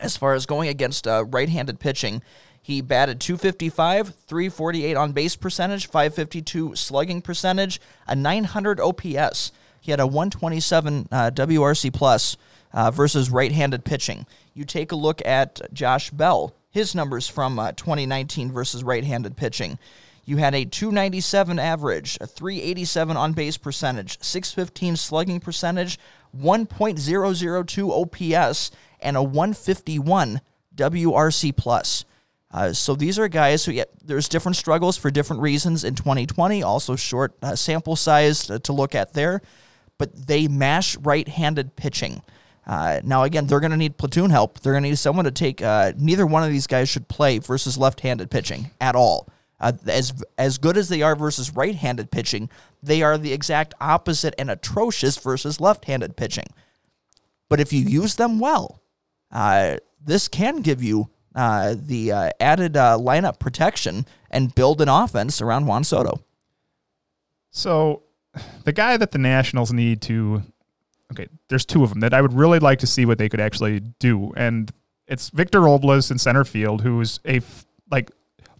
[0.00, 2.22] as far as going against uh, right-handed pitching.
[2.60, 9.52] He batted 255, 348 on base percentage, 552 slugging percentage, a 900 OPS.
[9.80, 12.38] He had a 127 uh, WRC plus
[12.72, 14.26] uh, versus right-handed pitching.
[14.54, 19.78] You take a look at Josh Bell, his numbers from uh, 2019 versus right-handed pitching.
[20.24, 25.98] You had a 297 average, a 387 on base percentage, 615 slugging percentage,
[26.36, 30.40] 1.002 OPS, and a 151
[30.74, 32.04] WRC plus.
[32.50, 36.62] Uh, so these are guys who, yeah, there's different struggles for different reasons in 2020.
[36.62, 39.42] Also short uh, sample size to, to look at there,
[39.98, 42.22] but they mash right-handed pitching.
[42.66, 44.60] Uh, now again, they're going to need platoon help.
[44.60, 45.60] They're going to need someone to take.
[45.60, 49.28] Uh, neither one of these guys should play versus left-handed pitching at all.
[49.64, 52.50] Uh, as as good as they are versus right-handed pitching,
[52.82, 56.44] they are the exact opposite and atrocious versus left-handed pitching.
[57.48, 58.82] But if you use them well,
[59.32, 64.90] uh, this can give you uh, the uh, added uh, lineup protection and build an
[64.90, 66.20] offense around Juan Soto.
[67.50, 68.02] So,
[68.64, 70.42] the guy that the Nationals need to,
[71.10, 73.40] okay, there's two of them that I would really like to see what they could
[73.40, 74.70] actually do, and
[75.06, 77.40] it's Victor Robles in center field, who's a
[77.90, 78.10] like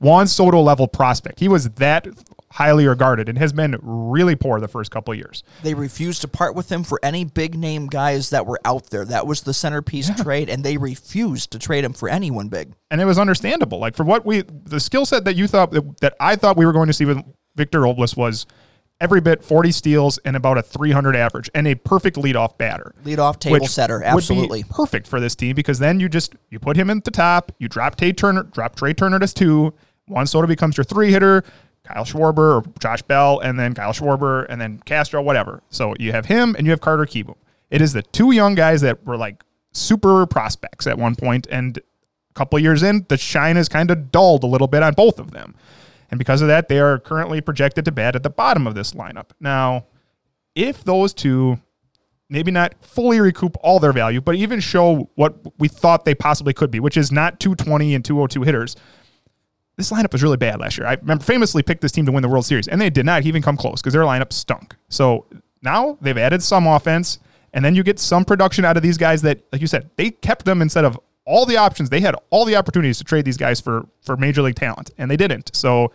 [0.04, 1.40] Juan Soto level prospect.
[1.40, 2.06] He was that
[2.52, 5.42] highly regarded and has been really poor the first couple years.
[5.62, 9.06] They refused to part with him for any big name guys that were out there.
[9.06, 10.16] That was the centerpiece yeah.
[10.16, 12.74] trade, and they refused to trade him for anyone big.
[12.90, 13.78] And it was understandable.
[13.78, 16.72] Like for what we, the skill set that you thought that I thought we were
[16.72, 17.18] going to see with
[17.56, 18.46] Victor Robles was
[19.00, 22.94] every bit 40 steals and about a 300 average and a perfect leadoff batter.
[23.04, 24.64] Leadoff table setter, absolutely.
[24.64, 27.68] perfect for this team because then you just you put him at the top, you
[27.68, 29.72] drop Tate Turner, drop Trea Turner as 2,
[30.08, 31.44] once Soto becomes your three hitter,
[31.84, 35.62] Kyle Schwarber or Josh Bell, and then Kyle Schwarber, and then Castro, whatever.
[35.70, 37.36] So you have him and you have Carter Kieboom.
[37.70, 41.78] It is the two young guys that were like super prospects at one point, and
[41.78, 45.18] a couple years in, the shine has kind of dulled a little bit on both
[45.18, 45.54] of them.
[46.10, 48.92] And because of that, they are currently projected to bat at the bottom of this
[48.92, 49.30] lineup.
[49.40, 49.86] Now,
[50.54, 51.58] if those two
[52.28, 56.52] maybe not fully recoup all their value, but even show what we thought they possibly
[56.52, 58.76] could be, which is not 220 and 202 hitters,
[59.76, 60.86] this lineup was really bad last year.
[60.86, 63.26] I remember famously picked this team to win the World Series, and they did not
[63.26, 64.76] even come close because their lineup stunk.
[64.88, 65.26] So
[65.62, 67.18] now they've added some offense,
[67.52, 70.10] and then you get some production out of these guys that, like you said, they
[70.10, 71.90] kept them instead of all the options.
[71.90, 75.10] They had all the opportunities to trade these guys for for major league talent, and
[75.10, 75.54] they didn't.
[75.56, 75.92] So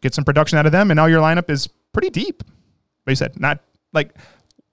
[0.00, 2.44] get some production out of them, and now your lineup is pretty deep.
[3.04, 3.60] But you said not
[3.92, 4.14] like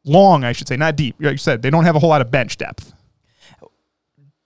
[0.03, 1.15] long, I should say, not deep.
[1.19, 2.93] Like you said, they don't have a whole lot of bench depth.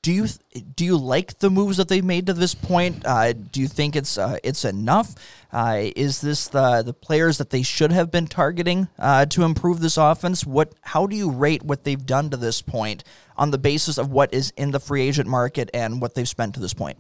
[0.02, 0.28] Do you
[0.76, 3.06] do you like the moves that they've made to this point?
[3.06, 5.14] Uh, do you think it's uh, it's enough?
[5.54, 9.80] Uh, is this the the players that they should have been targeting uh, to improve
[9.80, 10.44] this offense?
[10.44, 13.04] What how do you rate what they've done to this point
[13.38, 16.56] on the basis of what is in the free agent market and what they've spent
[16.56, 16.98] to this point?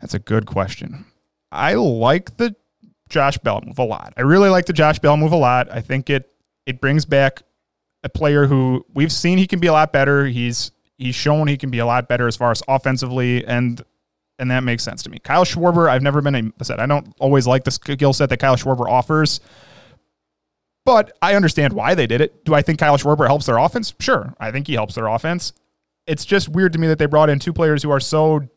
[0.00, 1.04] That's a good question.
[1.52, 2.56] I like the
[3.10, 4.14] Josh Bell move a lot.
[4.16, 5.70] I really like the Josh Bell move a lot.
[5.70, 6.32] I think it
[6.64, 7.42] it brings back
[8.02, 10.24] a player who we've seen he can be a lot better.
[10.26, 10.70] He's
[11.00, 13.82] he's shown he can be a lot better as far as offensively and
[14.38, 15.18] and that makes sense to me.
[15.18, 18.28] Kyle Schwarber, I've never been a I said I don't always like the skill set
[18.28, 19.40] that Kyle Schwarber offers.
[20.86, 22.44] But I understand why they did it.
[22.44, 23.94] Do I think Kyle Schwarber helps their offense?
[24.00, 24.34] Sure.
[24.40, 25.52] I think he helps their offense.
[26.06, 28.48] It's just weird to me that they brought in two players who are so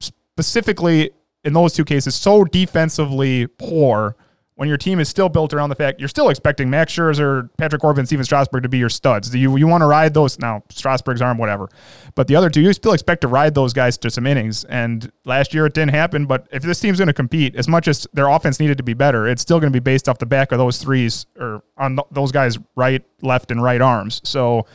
[0.00, 1.10] specifically
[1.44, 4.16] in those two cases so defensively poor
[4.62, 7.82] when your team is still built around the fact you're still expecting Max Scherzer, Patrick
[7.82, 9.28] Corbin, Stephen Strasburg to be your studs.
[9.28, 10.62] Do you you want to ride those now?
[10.68, 11.68] Strasburg's arm, whatever,
[12.14, 14.62] but the other two you still expect to ride those guys to some innings.
[14.62, 16.26] And last year it didn't happen.
[16.26, 18.94] But if this team's going to compete, as much as their offense needed to be
[18.94, 21.96] better, it's still going to be based off the back of those threes or on
[21.96, 24.20] th- those guys' right, left, and right arms.
[24.22, 24.66] So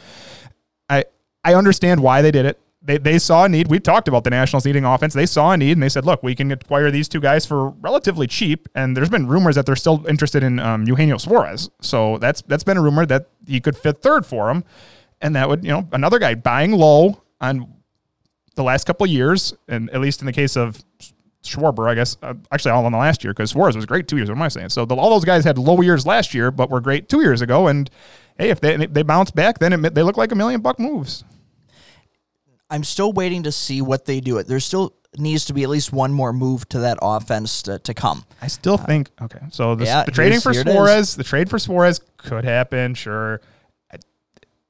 [0.89, 1.05] I
[1.45, 3.67] I understand why they did it they, they saw a need.
[3.67, 5.13] We talked about the Nationals needing offense.
[5.13, 7.71] They saw a need and they said, look, we can acquire these two guys for
[7.71, 8.69] relatively cheap.
[8.73, 11.69] And there's been rumors that they're still interested in um, Eugenio Suarez.
[11.81, 14.63] So that's that's been a rumor that he could fit third for them.
[15.19, 17.73] And that would, you know, another guy buying low on
[18.55, 20.81] the last couple years, and at least in the case of
[21.43, 24.15] Schwarber, I guess, uh, actually all in the last year because Suarez was great two
[24.15, 24.29] years.
[24.29, 24.69] What am I saying?
[24.69, 27.41] So the, all those guys had low years last year, but were great two years
[27.41, 27.67] ago.
[27.67, 27.89] And
[28.37, 31.25] hey, if they they bounce back, then it, they look like a million buck moves.
[32.69, 34.37] I'm still waiting to see what they do.
[34.37, 37.79] It there still needs to be at least one more move to that offense to,
[37.79, 38.25] to come.
[38.41, 39.39] I still think okay.
[39.51, 40.53] So the, yeah, the trading for.
[40.53, 42.93] Suarez, the trade for Suarez could happen.
[42.93, 43.41] Sure,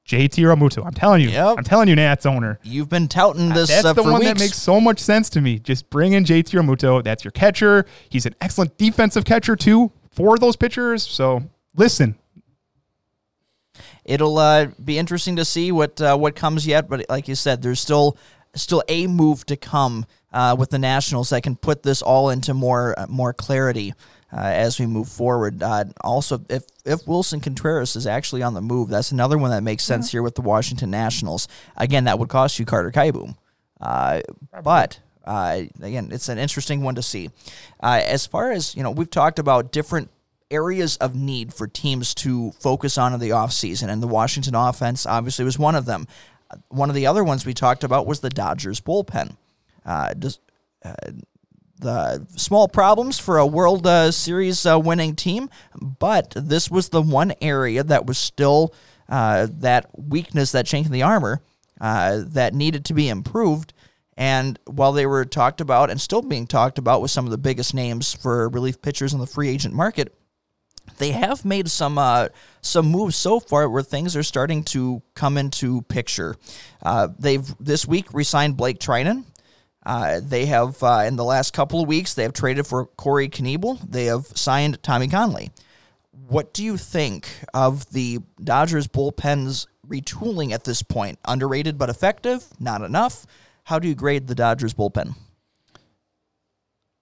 [0.08, 0.86] JT Realmuto.
[0.86, 1.30] I'm telling you.
[1.30, 1.58] Yep.
[1.58, 2.60] I'm telling you, Nats owner.
[2.64, 4.26] You've been touting this That's uh, the one weeks.
[4.26, 5.60] that makes so much sense to me.
[5.60, 7.04] Just bring in JT Realmuto.
[7.04, 7.86] That's your catcher.
[8.10, 11.04] He's an excellent defensive catcher too for those pitchers.
[11.06, 11.44] So
[11.76, 12.16] listen,
[14.08, 17.62] It'll uh, be interesting to see what uh, what comes yet, but like you said,
[17.62, 18.18] there's still
[18.56, 22.54] still a move to come uh, with the Nationals that can put this all into
[22.54, 23.94] more uh, more clarity
[24.32, 25.62] uh, as we move forward.
[25.62, 29.62] Uh, also, if if Willson Contreras is actually on the move, that's another one that
[29.62, 31.50] makes sense here with the Washington Nationals.
[31.76, 33.36] Again, that would cost you Carter Kieboom,
[33.82, 34.22] uh,
[34.64, 35.00] but.
[35.26, 37.30] Uh, again, it's an interesting one to see.
[37.84, 40.10] Uh, as far as you know, we've talked about different
[40.50, 45.06] areas of need for teams to focus on in the offseason, and the Washington offense
[45.06, 46.08] obviously was one of them.
[46.50, 49.36] Uh, One of the other ones we talked about was the Dodgers bullpen.
[49.86, 50.40] Uh, just,
[50.84, 50.94] uh,
[51.80, 57.02] the small problems for a World uh, Series uh, winning team, but this was the
[57.02, 58.74] one area that was still
[59.10, 61.42] uh, that weakness, that chink in the armor
[61.80, 63.74] that needed to be improved.
[64.18, 67.38] And while they were talked about and still being talked about with some of the
[67.38, 70.16] biggest names for relief pitchers in the free agent market,
[70.98, 72.28] they have made some uh,
[72.62, 76.36] some moves so far where things are starting to come into picture.
[76.84, 79.26] Uh, they've this week re-signed Blake Treinen.
[79.86, 83.30] Uh, they have uh, in the last couple of weeks they have traded for Corey
[83.30, 83.80] Knebel.
[83.90, 85.50] They have signed Tommy Kahnle.
[86.28, 91.20] What do you think of the Dodgers bullpen's retooling at this point?
[91.26, 92.46] Underrated but effective?
[92.60, 93.26] Not enough.
[93.64, 95.16] How do you grade the Dodgers bullpen?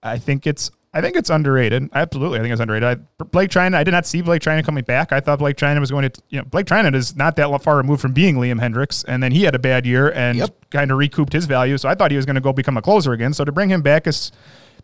[0.02, 1.90] I think it's I think it's underrated.
[1.92, 2.88] Absolutely, I think it's underrated.
[3.20, 5.12] I, Blake Treinen, I did not see Blake Treinen coming back.
[5.12, 7.76] I thought Blake Treinen was going to, you know, Blake Treinen is not that far
[7.76, 10.70] removed from being Liam Hendriks, and then he had a bad year and Yep.
[10.70, 11.76] kind of recouped his value.
[11.76, 13.34] So I thought he was going to go become a closer again.
[13.34, 14.32] So to bring him back is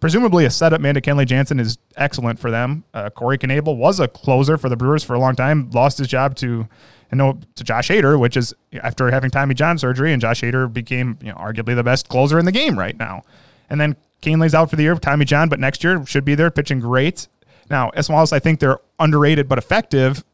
[0.00, 2.84] presumably a setup man to Kenley Jansen is excellent for them.
[2.92, 6.08] Uh, Corey Knebel was a closer for the Brewers for a long time, lost his
[6.08, 6.68] job to.
[7.10, 10.70] And no, to Josh Hader, which is after having Tommy John surgery, and Josh Hader
[10.70, 13.22] became you know, arguably the best closer in the game right now.
[13.70, 16.50] And then Kenley's out for the year, Tommy John, but next year should be there
[16.50, 17.28] pitching great.
[17.68, 20.24] Now, as well as I think they're underrated but effective,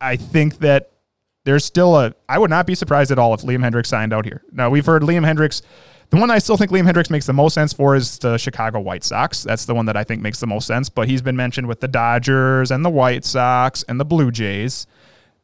[0.00, 0.90] I think that
[1.44, 2.14] there's still a.
[2.28, 4.42] I would not be surprised at all if Liam Hendriks signed out here.
[4.52, 5.62] Now we've heard Liam Hendriks.
[6.10, 8.80] The one I still think Liam Hendriks makes the most sense for is the Chicago
[8.80, 9.42] White Sox.
[9.42, 10.88] That's the one that I think makes the most sense.
[10.88, 14.86] But he's been mentioned with the Dodgers and the White Sox and the Blue Jays.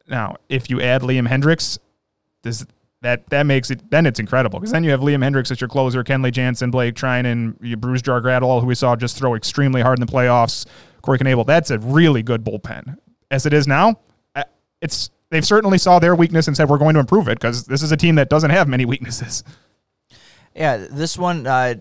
[0.08, 1.78] Now, if you add Liam Hendriks,
[2.42, 2.64] this
[3.04, 5.68] that that makes it then it's incredible because then you have Liam Hendriks as your
[5.68, 9.98] closer, Kenley Jansen, Blake Treinen, you Brusdar Graterol, who we saw just throw extremely hard
[9.98, 10.66] in the playoffs.
[11.02, 11.46] Corey Knebel.
[11.46, 12.96] That's a really good bullpen.
[13.30, 13.98] As it is now,
[14.80, 17.82] it's they've certainly saw their weakness and said we're going to improve it because this
[17.82, 19.44] is a team that doesn't have many weaknesses.
[20.54, 21.74] Yeah, this one, uh,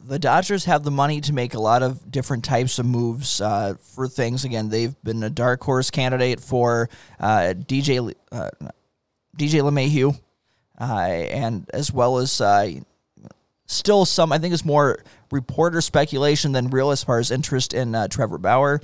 [0.00, 3.74] the Dodgers have the money to make a lot of different types of moves uh,
[3.80, 4.44] for things.
[4.44, 6.88] Again, they've been a dark horse candidate for
[7.18, 8.50] uh, DJ uh,
[9.36, 10.18] DJ LeMahieu, uh,
[10.78, 12.70] and as well as uh,
[13.66, 14.32] still some.
[14.32, 18.38] I think it's more reporter speculation than real as far as interest in uh, Trevor
[18.38, 18.80] Bauer.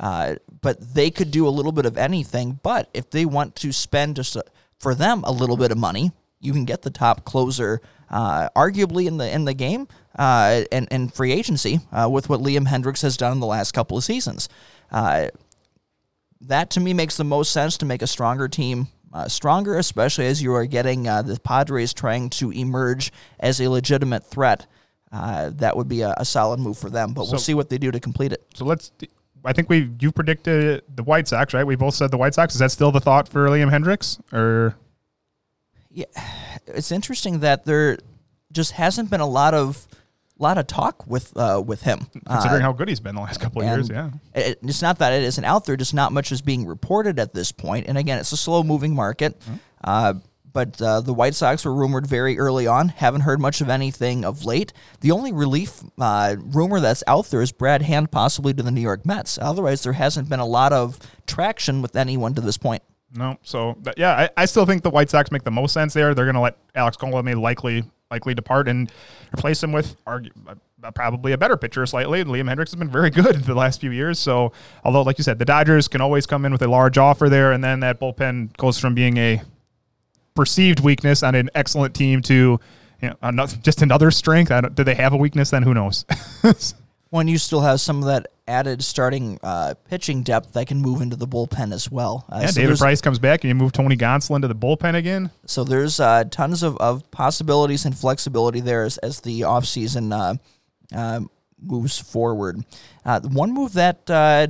[0.00, 2.58] Uh, but they could do a little bit of anything.
[2.62, 4.44] But if they want to spend just a,
[4.78, 7.80] for them a little bit of money, you can get the top closer,
[8.10, 9.86] uh, arguably in the in the game,
[10.18, 13.72] uh, and and free agency uh, with what Liam Hendriks has done in the last
[13.72, 14.48] couple of seasons.
[14.90, 15.28] Uh,
[16.40, 20.26] that to me makes the most sense to make a stronger team uh, stronger, especially
[20.26, 24.66] as you are getting uh, the Padres trying to emerge as a legitimate threat.
[25.10, 27.76] Uh, that would be a, a solid move for them, but we'll see what they
[27.76, 28.44] do to complete it.
[28.54, 28.92] So let's.
[29.44, 31.66] I think we you predicted the White Sox, right?
[31.66, 32.54] We both said the White Sox.
[32.54, 34.76] Is that still the thought for Liam Hendriks, or
[35.90, 36.06] Yeah,
[36.66, 37.98] it's interesting that there
[38.52, 39.86] just hasn't been a lot of
[40.38, 42.06] lot of talk with uh, with him.
[42.26, 43.88] considering Uh, how good he's been the last couple of years?
[43.88, 44.10] Yeah.
[44.34, 47.32] it- it's not that it isn't out there, just not much is being reported at
[47.32, 47.86] this point.
[47.86, 49.38] And again, it's a slow moving market.
[49.40, 49.54] Mm-hmm.
[49.84, 50.14] Uh,
[50.52, 52.88] but uh, the White Sox were rumored very early on.
[52.90, 54.74] Haven't heard much of anything of late.
[55.00, 58.82] The only relief uh, rumor that's out there is Brad Hand possibly to the New
[58.82, 59.38] York Mets.
[59.40, 62.82] Otherwise, there hasn't been a lot of traction with anyone to this point.
[63.14, 66.14] No, so yeah, I, I still think the White Sox make the most sense there.
[66.14, 68.92] They're going to let Alex Colomé likely likely depart and
[69.34, 72.20] replace him with argu- uh, probably a better pitcher slightly.
[72.20, 74.20] And Liam Hendriks has been very good the last few years.
[74.20, 74.52] So
[74.84, 77.50] although, like you said, the Dodgers can always come in with a large offer there,
[77.50, 79.42] and then that bullpen goes from being a
[80.34, 82.60] perceived weakness on an excellent team to
[83.00, 84.52] you know another, just another strength.
[84.74, 85.50] Do they have a weakness?
[85.50, 86.04] Then who knows?
[87.12, 91.02] When you still have some of that added starting uh, pitching depth that can move
[91.02, 92.24] into the bullpen as well.
[92.32, 94.94] Uh, yeah, so David Price comes back and you move Tony Gonsolin to the bullpen
[94.94, 95.30] again.
[95.44, 100.96] So there's uh, tons of, of possibilities and flexibility there as, as the offseason uh,
[100.96, 101.20] uh,
[101.60, 102.64] moves forward.
[103.04, 104.46] Uh, one move that uh,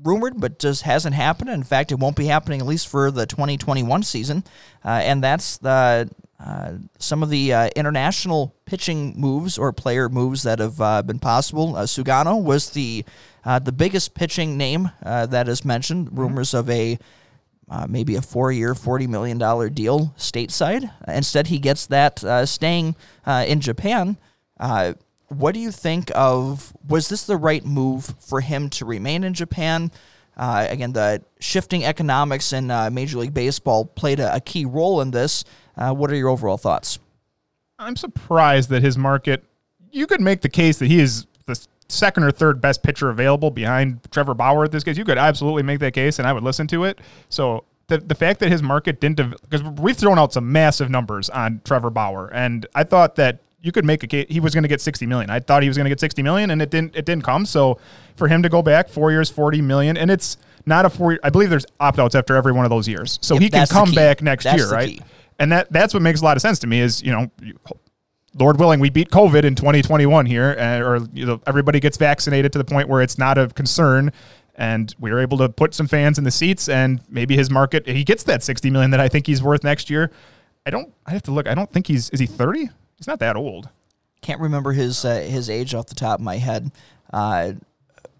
[0.00, 1.50] rumored, but just hasn't happened.
[1.50, 4.44] In fact, it won't be happening at least for the 2021 season,
[4.84, 6.08] uh, and that's the.
[6.44, 11.18] Uh, some of the uh, international pitching moves or player moves that have uh, been
[11.18, 11.74] possible.
[11.74, 13.04] Uh, Sugano was the
[13.46, 16.16] uh, the biggest pitching name uh, that is mentioned.
[16.16, 16.98] Rumors of a
[17.68, 19.38] uh, maybe a four year, $40 million
[19.72, 20.90] deal stateside.
[21.08, 22.94] Instead, he gets that uh, staying
[23.26, 24.18] uh, in Japan.
[24.58, 24.94] Uh,
[25.28, 26.72] what do you think of?
[26.88, 29.90] Was this the right move for him to remain in Japan?
[30.36, 35.00] Uh, again, the shifting economics in uh, Major League Baseball played a, a key role
[35.00, 35.44] in this.
[35.76, 36.98] Uh, what are your overall thoughts?
[37.78, 39.44] I'm surprised that his market.
[39.90, 41.58] You could make the case that he is the
[41.88, 44.96] second or third best pitcher available behind Trevor Bauer at this case.
[44.96, 46.98] You could absolutely make that case, and I would listen to it.
[47.28, 51.30] So the the fact that his market didn't because we've thrown out some massive numbers
[51.30, 54.62] on Trevor Bauer, and I thought that you could make a case he was going
[54.62, 55.30] to get 60 million.
[55.30, 57.46] I thought he was going to get 60 million, and it didn't it didn't come.
[57.46, 57.78] So
[58.16, 61.18] for him to go back four years, 40 million, and it's not a four.
[61.22, 63.66] I believe there's opt outs after every one of those years, so Yep, he can
[63.66, 64.88] come back next That's year, right?
[64.88, 65.00] key.
[65.38, 66.80] And that that's what makes a lot of sense to me.
[66.80, 67.30] Is you know.
[67.42, 67.58] You,
[68.36, 72.50] Lord willing, we beat COVID in 2021 here, uh, or you know, everybody gets vaccinated
[72.52, 74.10] to the point where it's not a concern,
[74.56, 77.86] and we were able to put some fans in the seats, and maybe his market
[77.86, 80.10] he gets that 60 million that I think he's worth next year.
[80.66, 80.92] I don't.
[81.06, 81.46] I have to look.
[81.46, 82.70] I don't think he's is he 30.
[82.96, 83.68] He's not that old.
[84.20, 86.72] Can't remember his uh, his age off the top of my head.
[87.12, 87.52] Uh,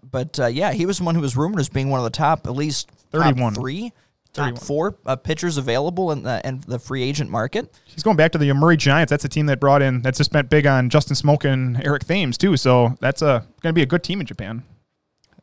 [0.09, 2.09] but uh, yeah, he was the one who was rumored as being one of the
[2.09, 3.55] top, at least top 31.
[3.55, 3.91] three,
[4.35, 7.79] top four uh, pitchers available in the in the free agent market.
[7.85, 9.09] He's going back to the Yomiuri Giants.
[9.09, 12.05] That's a team that brought in that's just spent big on Justin Smoak and Eric
[12.05, 12.57] Thames too.
[12.57, 14.63] So that's a going to be a good team in Japan.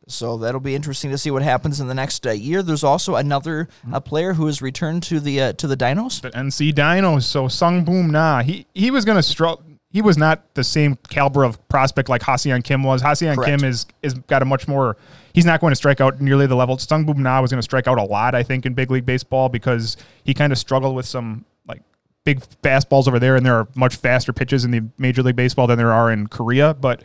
[0.07, 2.61] So that'll be interesting to see what happens in the next uh, year.
[2.61, 6.21] There's also another uh, player who has returned to the uh, to the Dinos.
[6.21, 7.23] the NC Dinos.
[7.23, 9.63] So Sung Boom Na, he he was going to struggle.
[9.89, 13.01] He was not the same caliber of prospect like Ha-seong Kim was.
[13.01, 13.45] Correct.
[13.45, 14.97] Kim is is got a much more.
[15.33, 16.77] He's not going to strike out nearly the level.
[16.77, 19.05] Sung Boom Na was going to strike out a lot, I think, in big league
[19.05, 21.81] baseball because he kind of struggled with some like
[22.23, 25.67] big fastballs over there, and there are much faster pitches in the Major League Baseball
[25.67, 26.75] than there are in Korea.
[26.75, 27.03] But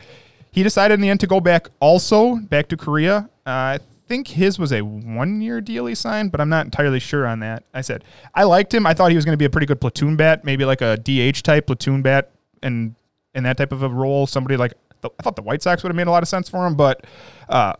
[0.51, 3.29] he decided in the end to go back also back to Korea.
[3.47, 6.99] Uh, I think his was a one year deal he signed, but I'm not entirely
[6.99, 7.63] sure on that.
[7.73, 8.03] I said
[8.35, 8.85] I liked him.
[8.85, 10.97] I thought he was going to be a pretty good platoon bat, maybe like a
[10.97, 12.95] DH type platoon bat, and
[13.33, 14.73] in that type of a role, somebody like
[15.03, 17.05] I thought the White Sox would have made a lot of sense for him, but
[17.47, 17.73] uh,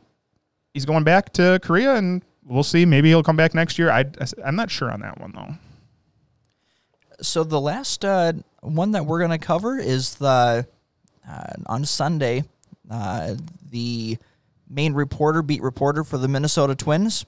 [0.73, 2.85] he's going back to Korea, and we'll see.
[2.85, 3.91] Maybe he'll come back next year.
[3.91, 4.05] I,
[4.45, 5.55] I'm not sure on that one though.
[7.21, 10.65] So the last uh, one that we're going to cover is the
[11.29, 12.43] uh, on Sunday.
[12.89, 13.35] Uh,
[13.69, 14.17] the
[14.69, 17.25] main reporter, beat reporter for the Minnesota Twins,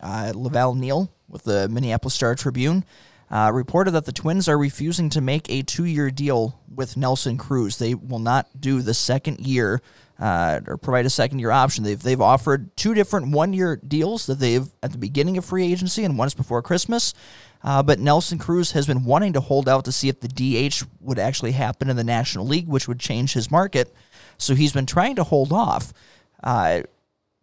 [0.00, 2.84] uh, La Velle Neal with the Minneapolis Star Tribune,
[3.30, 7.78] uh, reported that the Twins are refusing to make a two-year deal with Nelson Cruz.
[7.78, 9.82] They will not do the second year
[10.18, 11.84] uh, or provide a second-year option.
[11.84, 16.04] They've they've offered two different one-year deals that they've at the beginning of free agency
[16.04, 17.14] and once before Christmas.
[17.62, 20.84] Uh, but Nelson Cruz has been wanting to hold out to see if the DH
[21.00, 23.92] would actually happen in the National League, which would change his market.
[24.36, 25.94] So he's been trying to hold off.
[26.42, 26.82] Uh,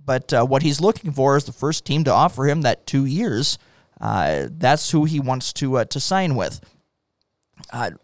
[0.04, 3.06] but uh, what he's looking for is the first team to offer him that two
[3.06, 3.58] years.
[4.00, 6.62] Uh, that's who he wants to uh, to sign with.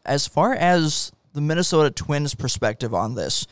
[0.05, 3.45] As far as the Minnesota Twins' perspective on this,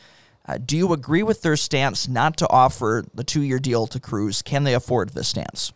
[0.46, 3.98] uh, do you agree with their stance not to offer the two year deal to
[3.98, 4.42] Cruz?
[4.42, 5.72] Can they afford this stance?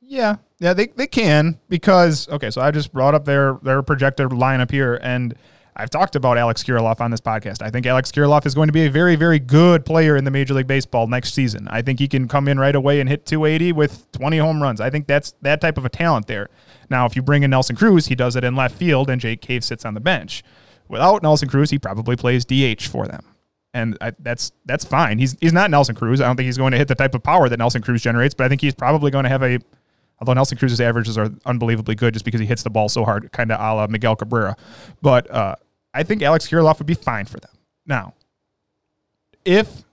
[0.00, 2.50] Yeah, yeah, they, they can because okay.
[2.50, 5.34] So I just brought up their their projected lineup here, and
[5.76, 7.60] I've talked about Alex Kirilloff on this podcast.
[7.60, 10.30] I think Alex Kirilloff is going to be a very very good player in the
[10.30, 11.68] Major League Baseball next season.
[11.68, 14.80] I think he can come in right away and hit 280 with 20 home runs.
[14.80, 16.48] I think that's that type of a talent there.
[16.88, 19.42] Now, if you bring in Nelson Cruz, he does it in left field, and Jake
[19.42, 20.42] Cave sits on the bench.
[20.88, 23.26] Without Nelson Cruz, he probably plays DH for them
[23.78, 25.18] and I, that's that's fine.
[25.18, 26.20] He's he's not Nelson Cruz.
[26.20, 28.34] I don't think he's going to hit the type of power that Nelson Cruz generates,
[28.34, 29.58] but I think he's probably going to have a.
[30.20, 33.30] Although Nelson Cruz's averages are unbelievably good, just because he hits the ball so hard,
[33.30, 34.56] kind of a la Miguel Cabrera.
[35.00, 35.54] But uh,
[35.94, 37.52] I think Alex Kirilloff would be fine for them.
[37.86, 38.14] Now,
[39.44, 39.84] if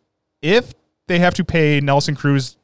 [0.41, 0.73] if
[1.05, 2.57] they have to pay Nelson Cruz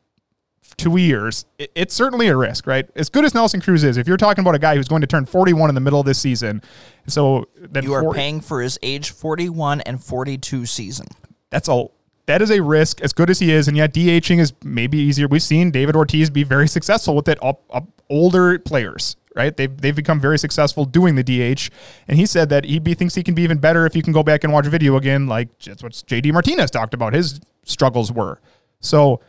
[0.78, 2.90] two years, it, it's certainly a risk, right?
[2.96, 5.08] As good as Nelson Cruz is, if you're talking about a guy who's going to
[5.08, 6.62] turn 41 in the middle of this season,
[7.08, 7.46] so
[7.82, 11.08] You are four- paying for his age 41 and 42 season.
[11.50, 11.94] that's all.
[12.28, 15.28] that is a risk as good as he is and yet DHing is maybe easier.
[15.28, 19.56] We've seen David Ortiz be very successful with it up, up older players, right?
[19.56, 21.70] They've they've become very successful doing the DH
[22.08, 24.14] and he said that he be, thinks he can be even better if you can
[24.14, 27.42] go back and watch a video again like that's what JD Martinez talked about his
[27.66, 28.40] struggles were.
[28.80, 29.20] So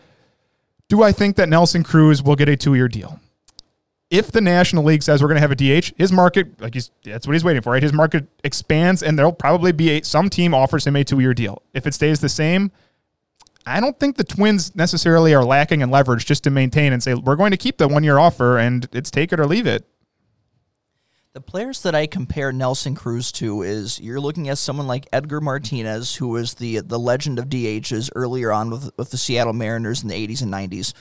[0.93, 3.19] do I think that Nelson Cruz will get a 2-year deal?
[4.11, 6.91] if the National League says we're going to have a DH, his market, like he's,
[7.03, 7.83] that's what he's waiting for, right?
[7.83, 11.33] His market expands, and there'll probably be a, some team offers him a two year
[11.33, 11.63] deal.
[11.73, 12.73] If it stays the same,
[13.65, 17.15] I don't think the Twins necessarily are lacking in leverage just to maintain and say
[17.15, 19.87] we're going to keep the one year offer and it's take it or leave it.
[21.35, 25.41] The players that I compare Nelson Cruz to is you're looking at someone like Edgar
[25.41, 30.03] Martinez, who was the the legend of DHs earlier on with, with the Seattle Mariners
[30.03, 30.93] in the 80s and 90s.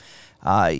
[0.42, 0.76] Uh,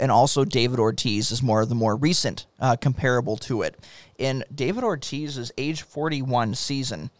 [0.00, 3.78] and also David Ortiz is more of the more recent uh, comparable to it.
[4.18, 7.10] In David Ortiz's age 41 season,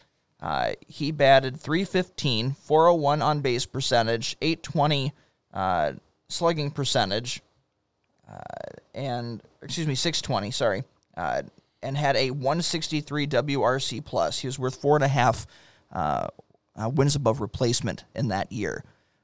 [0.41, 5.13] uh, he batted 315, 401 on base percentage, 820
[5.53, 5.93] uh,
[6.27, 7.41] slugging percentage,
[8.29, 8.41] uh,
[8.93, 10.51] and excuse me, 620.
[10.51, 10.83] Sorry,
[11.15, 11.43] uh,
[11.81, 14.39] and had a 163 WRC plus.
[14.39, 15.47] He was worth four and a half
[15.91, 16.27] uh,
[16.75, 18.83] uh, wins above replacement in that year.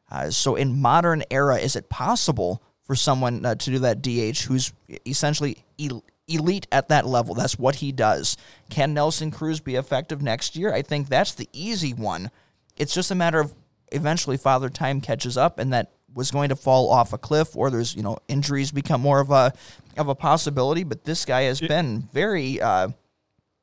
[0.09, 4.43] Uh, so, in modern era, is it possible for someone uh, to do that DH
[4.43, 4.71] who's
[5.05, 7.33] essentially el- elite at that level?
[7.33, 8.37] That's what he does.
[8.69, 10.73] Can Nelson Cruz be effective next year?
[10.73, 12.29] I think that's the easy one.
[12.77, 13.53] It's just a matter of
[13.91, 17.69] eventually Father Time catches up, and that was going to fall off a cliff, or
[17.69, 19.53] there's you know injuries become more of a
[19.97, 20.83] of a possibility.
[20.83, 22.89] But this guy has been very uh,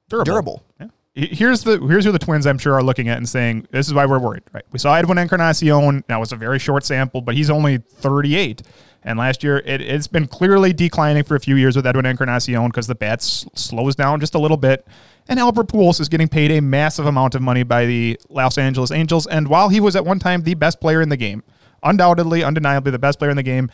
[0.08, 0.24] Durable.
[0.24, 0.62] durable.
[0.80, 0.86] Yeah.
[1.14, 3.92] Here's the here's who the Twins I'm sure are looking at and saying this is
[3.94, 4.44] why we're worried.
[4.52, 6.04] Right, we saw Edwin Encarnacion.
[6.08, 8.62] Now it's a very short sample, but he's only 38.
[9.04, 12.66] And last year, it, it's been clearly declining for a few years with Edwin Encarnacion
[12.68, 14.86] because the bat s- slows down just a little bit.
[15.28, 18.92] And Albert Pujols is getting paid a massive amount of money by the Los Angeles
[18.92, 19.26] Angels.
[19.26, 21.42] And while he was at one time the best player in the game,
[21.82, 23.70] undoubtedly, undeniably the best player in the game,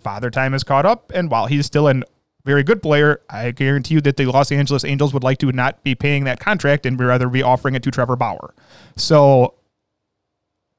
[0.00, 1.10] Father Time has caught up.
[1.14, 2.02] And while he's still a
[2.44, 5.82] very good player, I guarantee you that the Los Angeles Angels would like to not
[5.82, 8.54] be paying that contract and rather be offering it to Trevor Bauer.
[8.96, 9.54] So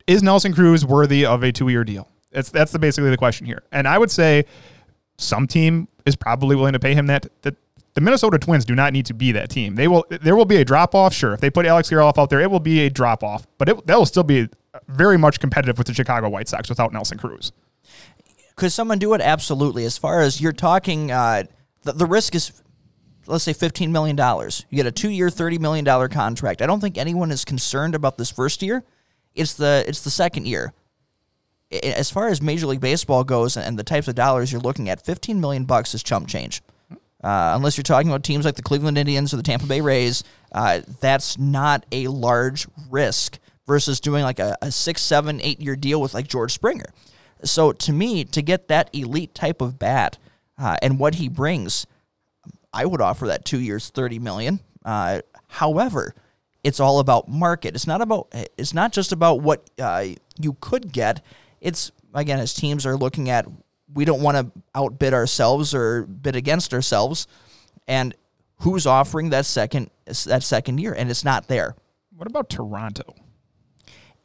[0.08, 2.08] is Nelson Cruz worthy of a two-year deal?
[2.32, 3.64] That's that's the basically the question here.
[3.72, 4.46] And I would say
[5.18, 7.28] some team is probably willing to pay him that.
[7.42, 7.56] That
[7.94, 9.76] the Minnesota Twins do not need to be that team.
[9.76, 10.06] They will.
[10.10, 11.14] There will be a drop off.
[11.14, 13.48] Sure, if they put Alex Kirilloff out there, it will be a drop off.
[13.58, 14.50] But it that will still be
[14.88, 17.52] very much competitive with the Chicago White Sox without Nelson Cruz.
[18.56, 19.22] Could someone do it?
[19.22, 19.86] Absolutely.
[19.86, 21.44] As far as you're talking, uh,
[21.84, 22.62] the, the risk is,
[23.28, 24.18] let's say, $15 million.
[24.18, 26.62] You get a two year, $30 million contract.
[26.62, 28.84] I don't think anyone is concerned about this first year.
[29.34, 30.74] It's the, it's the second year.
[31.84, 35.04] As far as Major League Baseball goes and the types of dollars you're looking at,
[35.04, 36.62] 15 million bucks is chump change.
[37.24, 40.24] Uh, unless you're talking about teams like the Cleveland Indians or the Tampa Bay Rays,
[40.52, 45.76] uh, that's not a large risk versus doing like a, a six, seven, eight year
[45.76, 46.94] deal with like George Springer.
[47.44, 50.18] So to me, to get that elite type of bat
[50.58, 51.86] uh, and what he brings,
[52.74, 54.60] I would offer that two years, thirty million.
[54.84, 56.14] Uh, however,
[56.64, 57.76] it's all about market.
[57.76, 58.34] It's not about.
[58.58, 60.06] It's not just about what uh,
[60.40, 61.24] you could get.
[61.62, 63.46] It's again, as teams are looking at,
[63.94, 67.28] we don't want to outbid ourselves or bid against ourselves,
[67.88, 68.16] and
[68.62, 71.76] who's offering that second that second year, and it's not there.
[72.16, 73.14] What about Toronto?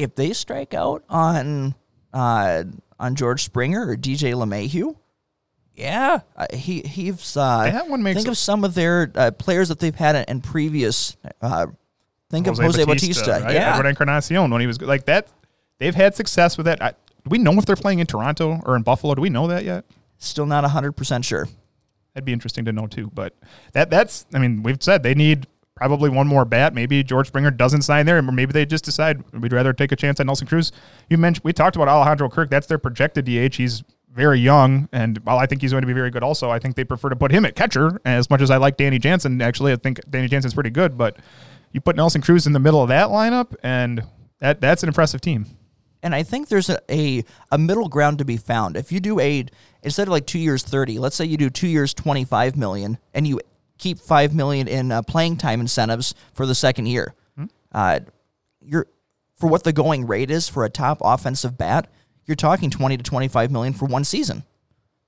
[0.01, 1.74] If they strike out on
[2.12, 2.64] uh,
[2.98, 4.96] on George Springer or DJ LeMahieu,
[5.74, 9.68] yeah, uh, he he's uh, That one makes think of some of their uh, players
[9.68, 11.16] that they've had in, in previous.
[11.40, 11.66] Uh,
[12.30, 13.55] think of Jose Bautista, right?
[13.55, 13.74] yeah.
[13.74, 15.28] Edward Encarnacion when he was like that.
[15.78, 16.82] They've had success with that.
[16.82, 19.14] I, do we know if they're playing in Toronto or in Buffalo?
[19.14, 19.84] Do we know that yet?
[20.18, 21.46] Still not hundred percent sure.
[22.14, 23.11] That'd be interesting to know too.
[23.12, 23.34] But
[23.72, 25.46] that that's I mean we've said they need
[25.80, 26.74] probably one more bat.
[26.74, 29.96] Maybe George Springer doesn't sign there, or maybe they just decide we'd rather take a
[29.96, 30.72] chance on Nelson Cruz.
[31.08, 32.50] You mentioned we talked about Alejandro Kirk.
[32.50, 33.56] That's their projected DH.
[33.56, 36.58] He's very young, and while I think he's going to be very good, also I
[36.58, 37.98] think they prefer to put him at catcher.
[38.04, 41.16] As much as I like Danny Jansen, actually I think Danny Jansen's pretty good, but
[41.72, 44.04] you put Nelson Cruz in the middle of that lineup, and
[44.40, 45.46] that that's an impressive team.
[46.02, 48.76] And I think there's a, a, a middle ground to be found.
[48.76, 49.46] If you do a
[49.82, 52.98] instead of like two years thirty, let's say you do two years twenty five million,
[53.14, 53.40] and you
[53.80, 57.14] keep five million in uh, playing time incentives for the second year.
[57.72, 58.00] Uh,
[58.60, 58.86] you're
[59.36, 61.90] for what the going rate is for a top offensive bat.
[62.26, 64.44] You're talking twenty to twenty five million for one season.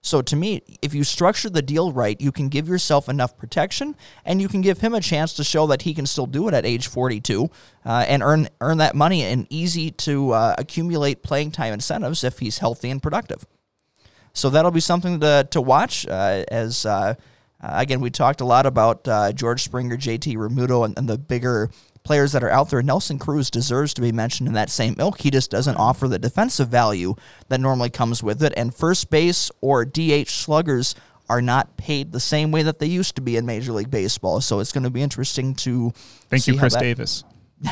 [0.04, 3.94] So to me, if you structure the deal right, you can give yourself enough protection,
[4.24, 6.54] and you can give him a chance to show that he can still do it
[6.54, 7.48] at age 42,
[7.84, 12.40] uh, and earn earn that money and easy to uh, accumulate playing time incentives if
[12.40, 13.46] he's healthy and productive.
[14.32, 16.06] So that'll be something to to watch.
[16.06, 16.84] Uh, as
[17.62, 21.18] uh, again, we talked a lot about uh, George Springer, JT Realmuto, and, and the
[21.18, 21.70] bigger
[22.02, 22.82] players that are out there.
[22.82, 25.20] Nelson Cruz deserves to be mentioned in that same ilk.
[25.20, 27.14] He just doesn't offer the defensive value
[27.48, 28.52] that normally comes with it.
[28.56, 30.94] And first base or DH sluggers
[31.28, 34.40] are not paid the same way that they used to be in Major League Baseball.
[34.40, 35.92] So it's going to be interesting to
[36.28, 37.24] Thank you, Chris that- Davis.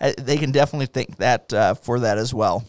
[0.00, 2.64] uh, they can definitely thank that uh, for that as well.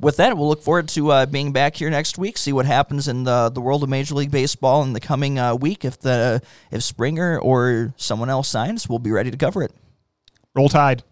[0.00, 2.38] With that, we'll look forward to uh, being back here next week.
[2.38, 5.54] See what happens in the the world of Major League Baseball in the coming uh,
[5.54, 5.84] week.
[5.84, 9.72] If the if Springer or someone else signs, we'll be ready to cover it.
[10.54, 11.02] Roll Tide.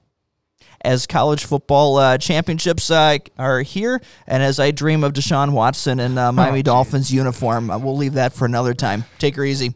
[0.84, 6.00] as college football uh, championships uh, are here, and as I dream of Deshaun Watson
[6.00, 7.70] in uh, Miami Dolphins uniform.
[7.70, 9.04] Uh, we'll leave that for another time.
[9.18, 9.74] Take her easy.